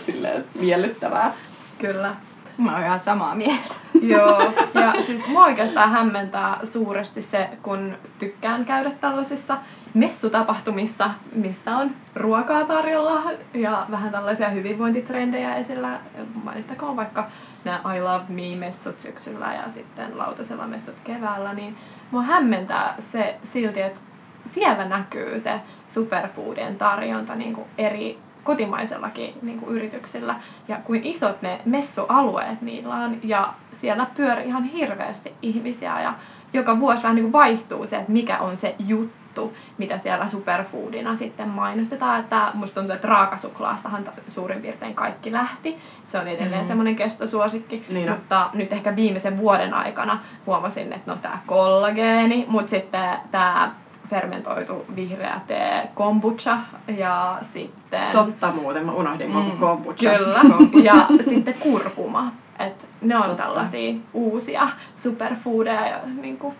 miellyttävää. 0.60 1.32
Kyllä. 1.78 2.14
Mä 2.64 2.72
oon 2.72 2.84
ihan 2.84 3.00
samaa 3.00 3.34
mieltä. 3.34 3.74
Joo, 4.02 4.52
ja 4.74 4.94
siis 5.06 5.28
mua 5.28 5.44
oikeastaan 5.44 5.90
hämmentää 5.90 6.58
suuresti 6.62 7.22
se, 7.22 7.48
kun 7.62 7.96
tykkään 8.18 8.64
käydä 8.64 8.90
tällaisissa 8.90 9.58
messutapahtumissa, 9.94 11.10
missä 11.32 11.76
on 11.76 11.90
ruokaa 12.14 12.64
tarjolla 12.64 13.22
ja 13.54 13.86
vähän 13.90 14.12
tällaisia 14.12 14.48
hyvinvointitrendejä 14.48 15.54
esillä. 15.54 16.00
Mainittakoon 16.44 16.96
vaikka 16.96 17.30
nämä 17.64 17.94
I 17.96 18.00
Love 18.00 18.24
Me-messut 18.28 18.98
syksyllä 18.98 19.54
ja 19.54 19.72
sitten 19.72 20.18
lautasella 20.18 20.66
messut 20.66 21.00
keväällä, 21.04 21.54
niin 21.54 21.76
mua 22.10 22.22
hämmentää 22.22 22.94
se 22.98 23.38
silti, 23.42 23.80
että 23.80 24.00
siellä 24.44 24.84
näkyy 24.84 25.40
se 25.40 25.60
superfoodien 25.86 26.76
tarjonta 26.76 27.34
niin 27.34 27.54
kuin 27.54 27.66
eri 27.78 28.18
kotimaisellakin 28.46 29.34
niin 29.42 29.60
kuin 29.60 29.76
yrityksillä 29.76 30.34
ja 30.68 30.76
kuin 30.84 31.04
isot 31.04 31.42
ne 31.42 31.60
messualueet 31.64 32.62
niillä 32.62 32.94
on 32.94 33.16
ja 33.22 33.52
siellä 33.72 34.06
pyörii 34.16 34.46
ihan 34.46 34.64
hirveästi 34.64 35.32
ihmisiä 35.42 36.00
ja 36.00 36.14
joka 36.52 36.80
vuosi 36.80 37.02
vähän 37.02 37.14
niin 37.14 37.24
kuin 37.24 37.32
vaihtuu 37.32 37.86
se, 37.86 37.96
että 37.96 38.12
mikä 38.12 38.38
on 38.38 38.56
se 38.56 38.74
juttu, 38.78 39.52
mitä 39.78 39.98
siellä 39.98 40.26
superfoodina 40.28 41.16
sitten 41.16 41.48
mainostetaan. 41.48 42.20
Että 42.20 42.50
musta 42.54 42.74
tuntuu, 42.80 42.94
että 42.94 43.08
raakasuklaastahan 43.08 44.04
ta- 44.04 44.12
suurin 44.28 44.62
piirtein 44.62 44.94
kaikki 44.94 45.32
lähti. 45.32 45.78
Se 46.06 46.18
on 46.18 46.28
edelleen 46.28 46.62
Mm. 46.62 46.66
semmoinen 46.66 46.96
kestosuosikki, 46.96 47.84
Niin 47.88 48.10
on. 48.10 48.16
mutta 48.16 48.50
nyt 48.54 48.72
ehkä 48.72 48.96
viimeisen 48.96 49.36
vuoden 49.38 49.74
aikana 49.74 50.18
huomasin, 50.46 50.92
että 50.92 51.10
no 51.10 51.16
tää 51.22 51.42
kollageeni, 51.46 52.44
mutta 52.48 52.70
sitten 52.70 53.10
tämä 53.30 53.70
fermentoitu 54.10 54.84
vihreä 54.96 55.40
tee 55.46 55.88
kombucha 55.94 56.58
ja 56.96 57.38
sitten... 57.42 58.12
Totta 58.12 58.52
muuten, 58.52 58.86
mä 58.86 58.92
unohdin 58.92 59.32
koko 59.32 59.44
Mm. 59.54 59.58
kombucha. 59.58 60.10
Kyllä. 60.16 60.40
Ja 60.82 60.94
sitten 61.28 61.54
kurkuma. 61.54 62.32
Et 62.58 62.88
ne 63.00 63.16
on 63.16 63.22
Totta. 63.22 63.42
tällaisia 63.42 63.94
uusia 64.12 64.68
superfoodeja 64.94 65.86
ja 65.88 65.98
niinku 66.20 66.54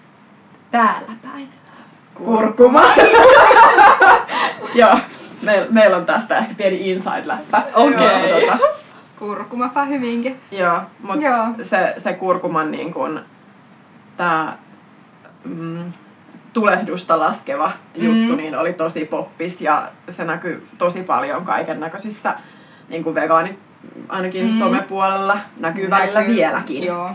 täällä 0.70 1.12
päin. 1.22 1.48
Kurkuma. 2.14 2.82
Joo, 4.74 4.98
meillä 5.42 5.66
meil 5.70 5.92
on 5.94 6.06
tästä 6.06 6.38
ehkä 6.38 6.54
pieni 6.54 6.76
inside-läppä. 6.94 7.62
Okei. 7.74 8.30
Joo, 8.30 8.40
tota, 8.40 8.58
Kurkumapa 9.18 9.84
hyvinkin. 9.84 10.40
Joo, 10.50 10.80
mutta 11.02 11.26
Joo. 11.26 11.46
se, 11.62 11.94
se 11.98 12.12
kurkuman 12.12 12.70
niin 12.70 12.92
kun, 12.94 13.20
tää, 14.16 14.58
mm, 15.44 15.92
tulehdusta 16.60 17.18
laskeva 17.18 17.72
juttu 17.94 18.32
Mm. 18.32 18.36
niin 18.36 18.58
oli 18.58 18.72
tosi 18.72 19.04
poppis 19.04 19.60
ja 19.60 19.88
se 20.08 20.24
näkyy 20.24 20.66
tosi 20.78 21.02
paljon 21.02 21.44
kaiken 21.44 21.80
näköisissä 21.80 22.34
niin 22.88 23.04
kuin 23.04 23.14
vegaani, 23.14 23.58
ainakin 24.08 24.44
Mm. 24.44 24.52
mm. 24.52 24.58
somepuolella 24.58 25.38
näkyy 25.60 25.90
välillä 25.90 26.26
vieläkin. 26.26 26.84
Joo. 26.84 27.10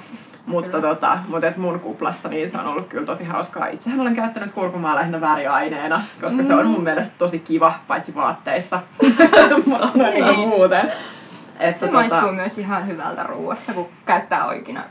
Mutta, 0.46 0.72
Kyllä. 0.72 0.88
tota, 0.90 1.18
mutta 1.28 1.48
et 1.48 1.58
mun 1.58 1.80
kuplassa 1.80 2.30
niin 2.30 2.52
se 2.52 2.58
on 2.58 2.68
ollut 2.68 2.88
kyllä 2.88 3.06
tosi 3.06 3.24
hauskaa. 3.24 3.68
Itsehän 3.68 4.00
olen 4.00 4.16
käyttänyt 4.16 4.52
kurkumaa 4.52 4.96
lähinnä 4.96 5.22
väriaineena, 5.22 6.02
koska 6.22 6.42
mm. 6.42 6.48
se 6.48 6.54
on 6.56 6.68
mun 6.68 6.84
mielestä 6.84 7.16
tosi 7.18 7.40
kiva, 7.40 7.74
paitsi 7.88 8.16
vaatteissa, 8.16 8.80
mutta 9.66 10.08
niin 10.14 10.48
muuten. 10.48 10.92
Et, 11.60 11.78
Se 11.78 11.92
maistuu 11.92 12.32
myös 12.32 12.58
ihan 12.58 12.88
hyvältä 12.88 13.24
ruuassa, 13.24 13.74
kun 13.74 13.88
käyttää 14.06 14.46
oikeina 14.48 14.82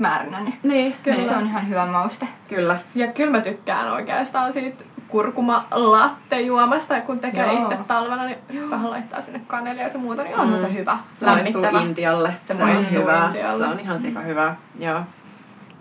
määrinä. 0.00 0.40
Niin 0.40 0.58
Niin, 0.62 0.94
Kyllä. 1.02 1.16
kyllä. 1.16 1.28
se 1.32 1.36
on 1.38 1.46
ihan 1.46 1.68
hyvä 1.68 1.86
mauste. 1.86 2.26
Kyllä. 2.48 2.78
Ja 2.94 3.06
kyllä 3.06 3.30
mä 3.30 3.40
tykkään 3.40 3.92
oikeastaan 3.92 4.52
siitä 4.52 4.84
kurkuma 5.08 5.66
latte 5.70 6.40
juomasta, 6.40 7.00
kun 7.00 7.18
tekee 7.20 7.52
Joo. 7.52 7.62
itse 7.62 7.78
talvella, 7.86 8.24
niin 8.24 8.70
vähän 8.70 8.90
laittaa 8.90 9.20
sinne 9.20 9.40
kanelia 9.46 9.82
ja 9.82 9.90
se 9.90 9.98
muuta, 9.98 10.22
niin 10.22 10.34
onhan 10.38 10.58
Mm. 10.60 10.66
se 10.66 10.74
hyvä. 10.74 10.98
Se 11.20 11.26
maistuu 11.26 11.62
Lämmittävä. 11.62 11.88
Intialle. 11.88 12.34
Se 12.40 12.54
Se, 12.54 12.62
on 12.62 12.68
maistuu 12.68 13.00
hyvä. 13.00 13.26
Intialle. 13.26 13.64
Se 13.64 13.70
on 13.72 13.80
ihan 13.80 13.98
sika 13.98 14.20
hyvä. 14.20 14.54
Joo. 14.78 15.00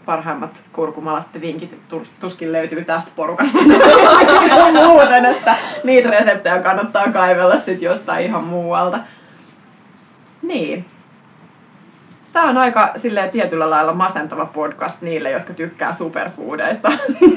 Parhaimmat 0.06 0.62
kurkumalatte-vinkit 0.74 1.80
tus- 1.90 2.12
tuskin 2.20 2.52
löytyy 2.52 2.86
tästä 2.86 3.12
porukasta. 3.16 3.58
muuten, 4.88 5.26
että 5.26 5.56
niitä 5.84 6.10
reseptejä 6.10 6.60
kannattaa 6.60 7.12
kaivella 7.12 7.58
sit 7.58 7.82
jostain 7.82 8.26
ihan 8.26 8.44
muualta. 8.44 9.00
Niin. 10.42 10.86
Tämä 12.34 12.50
on 12.50 12.58
aika 12.58 12.92
silleen 12.96 13.30
tietyllä 13.30 13.70
lailla 13.70 13.94
masentava 13.94 14.46
podcast 14.46 15.02
niille, 15.02 15.32
jotka 15.32 15.54
tykkää 15.54 15.94
superfoodeista. 15.94 16.92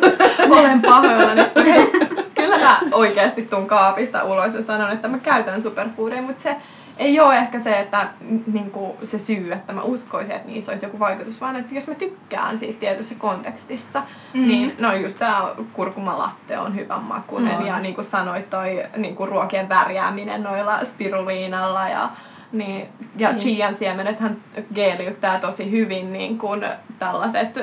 Olen 0.50 0.82
pahoillani. 0.82 1.42
Hei, 1.64 1.90
Kyllä 2.34 2.58
mä 2.58 2.80
oikeasti 2.92 3.42
tuun 3.42 3.66
kaapista 3.66 4.24
ulos 4.24 4.54
ja 4.54 4.62
sanon, 4.62 4.90
että 4.90 5.08
mä 5.08 5.18
käytän 5.18 5.60
superfoodeja, 5.60 6.22
mutta 6.22 6.42
se 6.42 6.56
ei 6.98 7.20
ole 7.20 7.36
ehkä 7.36 7.60
se, 7.60 7.78
että 7.80 8.08
niin 8.52 8.70
kuin 8.70 8.92
se 9.02 9.18
syy, 9.18 9.52
että 9.52 9.72
mä 9.72 9.82
uskoisin, 9.82 10.34
että 10.34 10.48
niissä 10.48 10.72
olisi 10.72 10.86
joku 10.86 10.98
vaikutus, 10.98 11.40
vaan 11.40 11.56
että 11.56 11.74
jos 11.74 11.88
mä 11.88 11.94
tykkään 11.94 12.58
siitä 12.58 12.80
tietyssä 12.80 13.14
kontekstissa, 13.18 14.00
Mhm. 14.00 14.42
mm. 14.42 14.48
niin 14.48 14.74
no 14.78 14.92
just 14.94 15.18
tää 15.18 15.42
kurkumalatte 15.72 16.58
on 16.58 16.74
hyvän 16.76 17.02
makuinen 17.02 17.56
On. 17.56 17.66
ja 17.66 17.78
niin 17.78 17.94
kuin 17.94 18.04
sanoit 18.04 18.50
toi 18.50 18.82
niin 18.96 19.16
kuin 19.16 19.28
ruokien 19.28 19.68
värjääminen 19.68 20.42
noilla 20.42 20.84
spiruliinalla 20.84 21.88
ja 21.88 22.10
niin, 22.52 22.88
ja 23.16 23.28
Niin. 23.28 23.40
chian 23.40 23.74
siemenethän 23.74 24.36
geeliyttää 24.74 25.38
tosi 25.40 25.70
hyvin 25.70 26.12
niin 26.12 26.38
kuin 26.38 26.64
tällaiset 26.98 27.58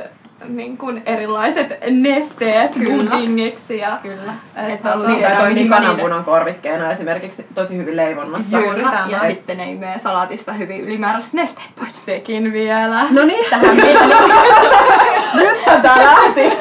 niin 0.48 0.78
kuin 0.78 1.02
erilaiset 1.06 1.78
nesteet 1.90 2.72
Kyllä. 2.74 3.12
puddingiksi 3.12 3.78
ja 3.78 4.00
Kyllä. 4.04 4.34
Et 4.56 4.74
Että 4.74 4.94
ollut 4.94 5.06
tota- 5.06 5.10
Niin, 5.10 5.20
tiedä, 5.20 5.36
toimii 5.36 5.56
niitä- 5.56 5.76
kananmunan 5.76 6.24
korvikkeena 6.26 6.92
esimerkiksi 6.92 7.46
tosi 7.56 7.78
hyvin 7.78 7.98
leivonnassa. 7.98 8.58
Kyllä, 8.58 8.90
tämä. 8.92 9.08
ja 9.10 9.20
sitten 9.20 9.58
ne 9.58 9.72
imee 9.72 10.00
salaatista 10.00 10.54
hyvin 10.54 10.82
ylimääräiset 10.82 11.34
nesteet 11.34 11.70
pois. 11.80 12.06
sekin 12.06 12.54
vielä. 12.54 13.06
No 13.10 13.26
niin, 13.26 13.46
Tähän 13.50 13.78
nythän 15.34 15.82
tää 15.82 16.04
lähti. 16.06 16.52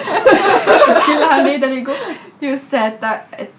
kyllähän 1.06 1.44
niitä 1.44 1.66
niinku, 1.66 1.92
just 2.40 2.68
se, 2.70 2.86
että 2.86 3.14
et, 3.38 3.40
et 3.40 3.50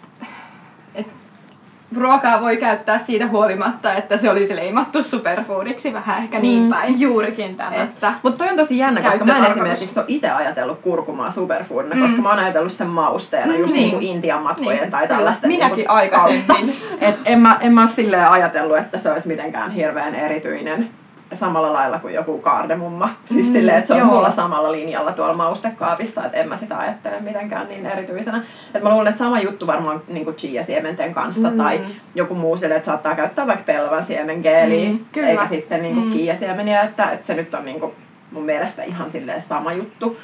ruokaa 1.97 2.41
voi 2.41 2.57
käyttää 2.57 2.97
siitä 2.99 3.27
huolimatta, 3.27 3.93
että 3.93 4.17
se 4.17 4.29
olisi 4.29 4.55
leimattu 4.55 5.03
superfoodiksi 5.03 5.93
vähän 5.93 6.17
ehkä 6.23 6.39
niin 6.39 6.63
Mm, 6.63 6.69
päin. 6.69 6.99
Juurikin 7.01 7.55
tämä. 7.55 7.87
Mutta 8.23 8.37
toi 8.37 8.49
on 8.49 8.57
tosi 8.57 8.77
jännä, 8.77 9.01
koska 9.01 9.25
mä 9.25 9.37
en 9.37 9.45
esimerkiksi 9.51 9.99
ole 9.99 10.05
itse 10.07 10.29
ajatellut 10.29 10.79
kurkumaa 10.79 11.31
superfoodina, 11.31 11.95
Mm. 11.95 12.01
koska 12.01 12.21
mä 12.21 12.29
oon 12.29 12.39
ajatellut 12.39 12.71
sen 12.71 12.87
mausteena 12.87 13.55
just 13.57 13.73
Niin. 13.73 13.83
niinku 13.91 14.05
Intian 14.15 14.41
matkojen 14.43 14.79
Niin, 14.81 14.91
tai 14.91 15.07
tällaisten 15.07 15.47
Minäkin 15.47 15.75
niinku 15.77 15.93
aikaisemmin. 15.93 16.75
Et 17.01 17.15
en, 17.25 17.39
mä, 17.39 17.57
en 17.61 17.73
mä 17.73 17.81
oo 17.81 17.87
silleen 17.87 18.27
ajatellut, 18.29 18.77
että 18.77 18.97
se 18.97 19.11
olisi 19.11 19.27
mitenkään 19.27 19.71
hirveän 19.71 20.15
erityinen 20.15 20.89
samalla 21.33 21.73
lailla 21.73 21.99
kuin 21.99 22.13
joku 22.13 22.37
kaardemumma. 22.37 23.09
Siis 23.25 23.47
Mm, 23.47 23.53
silleen, 23.53 23.77
että 23.77 23.87
se 23.87 23.93
on 23.93 23.99
joo. 23.99 24.07
mulla 24.09 24.29
samalla 24.29 24.71
linjalla 24.71 25.11
tuolla 25.11 25.33
maustekaapissa, 25.33 26.25
että 26.25 26.37
en 26.37 26.49
mä 26.49 26.57
sitä 26.57 26.77
ajattele 26.77 27.19
mitenkään 27.19 27.67
niin 27.67 27.85
erityisenä. 27.85 28.43
Et 28.73 28.83
mä 28.83 28.89
luulen, 28.89 29.07
että 29.07 29.19
sama 29.19 29.39
juttu 29.39 29.67
varmaan 29.67 30.01
niin 30.07 30.35
chia-siementen 30.35 31.13
kanssa 31.13 31.49
Mm. 31.51 31.57
tai 31.57 31.79
joku 32.15 32.35
muu 32.35 32.57
sille, 32.57 32.75
että 32.75 32.85
saattaa 32.85 33.15
käyttää 33.15 33.47
vaikka 33.47 33.63
pelvan 33.65 34.03
siemengeeliä, 34.03 34.89
Mm, 34.89 34.99
kyllä. 35.11 35.27
eikä 35.29 35.45
sitten 35.45 35.81
niin 35.81 35.95
Mm. 35.95 36.03
mm. 36.05 36.11
kiiasiemeniä, 36.11 36.81
että, 36.81 37.11
että 37.11 37.27
se 37.27 37.33
nyt 37.33 37.53
on 37.53 37.65
niin 37.65 37.79
kuin 37.79 37.91
mun 38.31 38.43
mielestä 38.45 38.83
ihan 38.83 39.09
silleen 39.09 39.41
sama 39.41 39.73
juttu. 39.73 40.17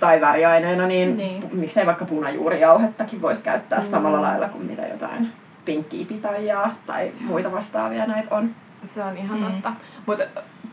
tai 0.00 0.20
väriaineena, 0.20 0.86
niin, 0.86 1.16
Niin. 1.16 1.44
miksei 1.52 1.86
vaikka 1.86 2.04
punajuurijauhettakin 2.04 3.22
voisi 3.22 3.42
käyttää 3.42 3.78
Mm. 3.78 3.84
samalla 3.84 4.22
lailla 4.22 4.48
kuin 4.48 4.64
mitä 4.66 4.82
jotain 4.86 5.28
pinkkiä 5.64 6.06
pitajaa 6.08 6.74
tai 6.86 7.12
muita 7.20 7.52
vastaavia 7.52 8.06
näitä 8.06 8.34
on. 8.34 8.50
Se 8.84 9.04
on 9.04 9.16
ihan 9.16 9.38
Mm. 9.40 9.44
totta. 9.44 9.72
Mutta 10.06 10.24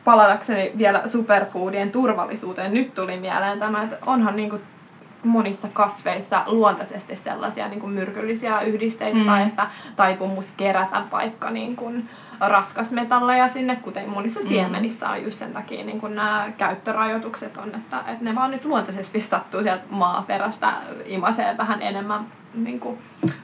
palatakseni 0.03 0.71
vielä 0.77 1.07
superfoodien 1.07 1.91
turvallisuuteen, 1.91 2.73
nyt 2.73 2.93
tuli 2.93 3.17
mieleen 3.17 3.59
tämä, 3.59 3.83
että 3.83 3.97
onhan 4.05 4.35
niinku 4.35 4.59
monissa 5.23 5.67
kasveissa 5.73 6.43
luontaisesti 6.45 7.15
sellaisia 7.15 7.67
niin 7.67 7.79
kuin 7.79 7.93
myrkyllisiä 7.93 8.61
yhdisteitä 8.61 9.17
Mm. 9.17 9.25
tai 9.25 9.41
että 9.43 9.67
taipumus 9.95 10.51
kerätä 10.51 11.01
vaikka 11.11 11.49
niin 11.49 11.75
kuin 11.75 12.09
raskasmetalleja 12.39 13.47
sinne, 13.47 13.75
kuten 13.75 14.09
monissa 14.09 14.39
Mm. 14.39 14.47
siemenissä 14.47 15.09
on 15.09 15.23
just 15.23 15.39
sen 15.39 15.53
takia 15.53 15.85
niin 15.85 15.99
kuin 15.99 16.15
nämä 16.15 16.47
käyttörajoitukset 16.57 17.57
on, 17.57 17.75
että, 17.75 17.99
että 17.99 18.23
ne 18.25 18.35
vaan 18.35 18.51
nyt 18.51 18.65
luontaisesti 18.65 19.21
sattuu 19.21 19.63
sieltä 19.63 19.83
maaperästä 19.89 20.73
imasee 21.05 21.57
vähän 21.57 21.81
enemmän 21.81 22.25
niin 22.53 22.79
kuin 22.79 22.99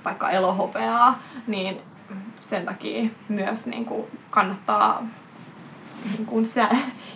vaikka 0.05 0.29
elohopeaa, 0.29 1.19
niin 1.47 1.81
sen 2.41 2.65
takia 2.65 3.09
myös 3.29 3.67
niin 3.67 3.85
kuin 3.85 4.05
kannattaa 4.29 5.07
niin 6.11 6.25
kuin 6.25 6.47
sitä, 6.47 6.67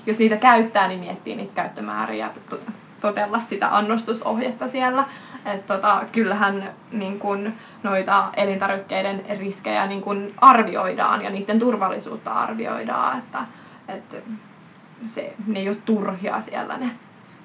jos 0.05 0.19
niitä 0.19 0.37
käyttää, 0.37 0.87
niin 0.87 0.99
miettii 0.99 1.35
niitä 1.35 1.53
käyttömääriä 1.55 2.25
ja 2.25 2.31
to- 2.49 2.59
totella 3.01 3.39
sitä 3.39 3.77
annostusohjetta 3.77 4.67
siellä. 4.67 5.05
Et 5.45 5.65
tota, 5.65 6.03
kyllähän 6.11 6.69
niin 6.91 7.19
kun, 7.19 7.53
noita 7.83 8.29
elintarvikkeiden 8.37 9.25
riskejä 9.39 9.87
niin 9.87 10.01
kun 10.01 10.33
arvioidaan 10.37 11.23
ja 11.23 11.29
niiden 11.29 11.59
turvallisuutta 11.59 12.33
arvioidaan, 12.33 13.19
että, 13.19 13.39
että 13.87 14.17
se, 15.05 15.33
ne 15.47 15.59
ei 15.59 15.69
ole 15.69 15.77
turhia 15.85 16.41
siellä 16.41 16.77
ne 16.77 16.91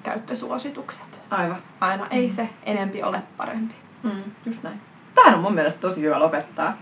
käyttösuositukset. 0.03 1.21
Aivan. 1.31 1.57
Aina 1.79 2.07
ei 2.07 2.31
se 2.31 2.49
enempi 2.63 3.03
ole 3.03 3.21
parempi. 3.37 3.75
Mm, 4.03 4.23
just 4.45 4.63
näin. 4.63 4.81
Tämähän 5.15 5.35
on 5.35 5.41
mun 5.41 5.53
mielestä 5.53 5.81
tosi 5.81 6.01
hyvä 6.01 6.19
lopettaa. 6.19 6.77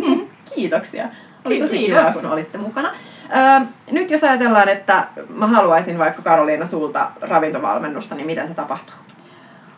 Kiitoksia. 0.54 1.08
Oli 1.44 1.60
tosi 1.60 1.78
Kiitos. 1.78 1.98
kiva, 1.98 2.12
kun 2.12 2.30
olitte 2.30 2.58
mukana. 2.58 2.92
Öö, 3.36 3.66
nyt 3.90 4.10
jos 4.10 4.24
ajatellaan, 4.24 4.68
että 4.68 5.06
mä 5.28 5.46
haluaisin 5.46 5.98
vaikka 5.98 6.22
Karoliina 6.22 6.66
sulta 6.66 7.10
ravintovalmennusta, 7.20 8.14
niin 8.14 8.26
miten 8.26 8.48
se 8.48 8.54
tapahtuu? 8.54 8.94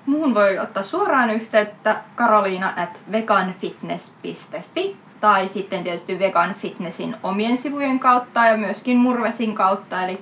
Muun 0.06 0.34
voi 0.34 0.58
ottaa 0.58 0.82
suoraan 0.82 1.30
yhteyttä 1.30 1.96
karoliina 2.14 2.72
at 2.76 3.00
veganfitness.fi 3.12 4.96
tai 5.20 5.48
sitten 5.48 5.84
tietysti 5.84 6.18
Vegan 6.18 6.54
Fitnessin 6.54 7.16
omien 7.22 7.56
sivujen 7.56 7.98
kautta 7.98 8.46
ja 8.46 8.56
myöskin 8.56 8.98
Murvesin 8.98 9.54
kautta, 9.54 10.02
eli 10.04 10.20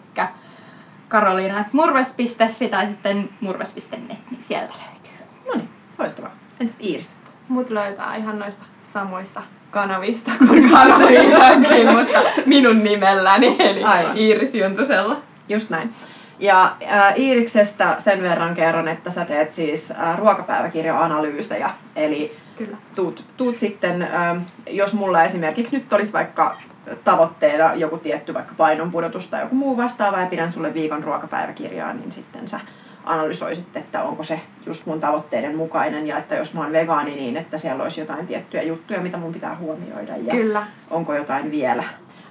karoliina 1.09 1.61
at 1.61 1.73
murves.fi 1.73 2.69
tai 2.69 2.87
sitten 2.87 3.29
murves.net, 3.41 4.31
niin 4.31 4.43
sieltä 4.49 4.75
löytyy. 4.87 5.27
No 5.49 5.55
niin, 5.55 5.69
loistavaa. 5.99 6.31
Entäs 6.61 6.77
Iiris? 6.81 7.11
Mut 7.49 7.71
löytää 7.71 8.17
ihan 8.17 8.39
noista 8.39 8.65
samoista 8.83 9.43
kanavista 9.73 10.31
kuin 10.49 10.71
Karoliinakin, 10.71 11.87
mutta 11.97 12.19
minun 12.47 12.85
nimelläni, 12.85 13.57
eli 13.59 13.85
Aivan. 13.85 14.17
Iiris 14.17 14.55
Juntusella. 14.55 15.17
Just 15.49 15.71
näin. 15.71 15.91
Ja 16.39 16.77
ää, 16.87 17.13
Iiriksestä 17.17 17.95
sen 17.99 18.23
verran 18.23 18.55
kerron, 18.55 18.89
että 18.89 19.11
sä 19.11 19.25
teet 19.25 19.55
siis 19.55 19.91
ää, 19.91 20.17
ruokapääväkirja-analyysejä. 20.17 21.71
Eli 21.97 22.37
Kyllä. 22.57 22.77
tuut, 22.95 23.25
tuut 23.37 23.59
sitten, 23.59 24.03
ää, 24.03 24.37
jos 24.71 24.95
mulla 24.95 25.25
esimerkiksi 25.25 25.77
nyt 25.77 25.93
olisi 25.93 26.13
vaikka 26.13 26.57
tavoitteena 27.05 27.75
joku 27.75 27.99
tietty 27.99 28.35
vaikka 28.35 28.55
painonpudotus 28.57 29.29
tai 29.29 29.41
joku 29.41 29.55
muu 29.55 29.77
vastaava 29.77 30.21
ja 30.21 30.27
pidän 30.27 30.53
sulle 30.53 30.75
viikon 30.75 31.05
ruokapäiväkirjaa, 31.05 31.93
niin 31.93 32.13
sitten 32.13 32.49
sä 32.49 32.61
analysoisit, 33.05 33.77
että 33.77 34.05
onko 34.05 34.25
se 34.25 34.41
just 34.67 34.87
mun 34.87 35.01
tavoitteiden 35.01 35.57
mukainen 35.57 36.07
ja 36.07 36.19
että 36.19 36.35
jos 36.35 36.55
mä 36.55 36.61
oon 36.61 36.73
vegaani 36.73 37.15
niin, 37.15 37.37
että 37.37 37.59
siellä 37.59 37.83
olisi 37.83 38.01
jotain 38.01 38.27
tiettyjä 38.27 38.63
juttuja, 38.63 39.01
mitä 39.01 39.17
mun 39.17 39.33
pitää 39.33 39.57
huomioida 39.57 40.17
ja 40.17 40.31
Kyllä. 40.35 40.67
onko 40.91 41.15
jotain 41.15 41.51
vielä. 41.51 41.85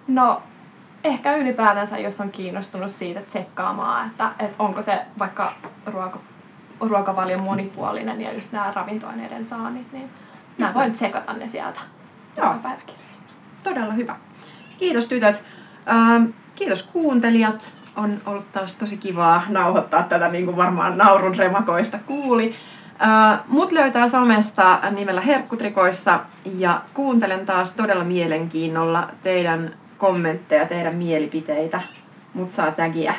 No, 0.07 0.41
ehkä 1.03 1.35
ylipäätänsä, 1.35 1.97
jos 1.97 2.21
on 2.21 2.31
kiinnostunut 2.31 2.91
siitä 2.91 3.21
tsekkaamaan, 3.21 4.07
että, 4.07 4.31
että 4.39 4.55
onko 4.59 4.81
se 4.81 5.01
vaikka 5.19 5.53
ruoka, 5.85 6.19
ruokavalio 6.79 7.37
monipuolinen 7.37 8.21
ja 8.21 8.33
just 8.33 8.51
nämä 8.51 8.73
ravintoaineiden 8.75 9.43
saannit, 9.43 9.91
niin 9.91 10.09
mä 10.57 10.65
voin 10.65 10.75
näin. 10.75 10.93
tsekata 10.93 11.33
ne 11.33 11.47
sieltä 11.47 11.79
Joo. 12.37 12.45
ruokapäiväkirjasta. 12.45 13.33
Todella 13.63 13.93
hyvä. 13.93 14.15
Kiitos 14.77 15.07
tytöt. 15.07 15.43
Ähm, 15.89 16.25
kiitos 16.55 16.83
kuuntelijat. 16.83 17.80
On 17.95 18.21
ollut 18.25 18.51
taas 18.51 18.73
tosi 18.73 18.97
kivaa 18.97 19.43
nauhoittaa 19.49 20.03
tätä, 20.03 20.27
niin 20.29 20.45
kuin 20.45 20.57
varmaan 20.57 20.97
naurun 20.97 21.35
remakoista 21.35 21.99
kuuli. 22.07 22.55
Mut 23.47 23.71
löytää 23.71 24.07
somesta 24.07 24.79
nimellä 24.91 25.21
Herkkutrikoissa 25.21 26.19
ja 26.57 26.81
kuuntelen 26.93 27.45
taas 27.45 27.71
todella 27.71 28.03
mielenkiinnolla 28.03 29.09
teidän 29.23 29.73
kommentteja, 29.97 30.65
teidän 30.65 30.95
mielipiteitä. 30.95 31.81
Mut 32.33 32.51
saa 32.51 32.71
tägiä 32.71 33.13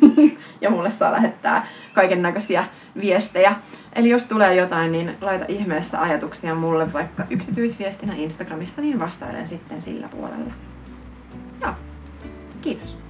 ja 0.60 0.70
mulle 0.70 0.90
saa 0.90 1.12
lähettää 1.12 1.66
kaiken 1.94 2.22
näköisiä 2.22 2.64
viestejä. 3.00 3.54
Eli 3.92 4.08
jos 4.08 4.24
tulee 4.24 4.54
jotain, 4.54 4.92
niin 4.92 5.16
laita 5.20 5.44
ihmeessä 5.48 6.00
ajatuksia 6.00 6.54
mulle 6.54 6.92
vaikka 6.92 7.24
yksityisviestinä 7.30 8.14
Instagramista, 8.14 8.80
niin 8.80 9.00
vastailen 9.00 9.48
sitten 9.48 9.82
sillä 9.82 10.08
puolella. 10.08 10.52
Joo, 11.62 11.72
kiitos. 12.62 13.05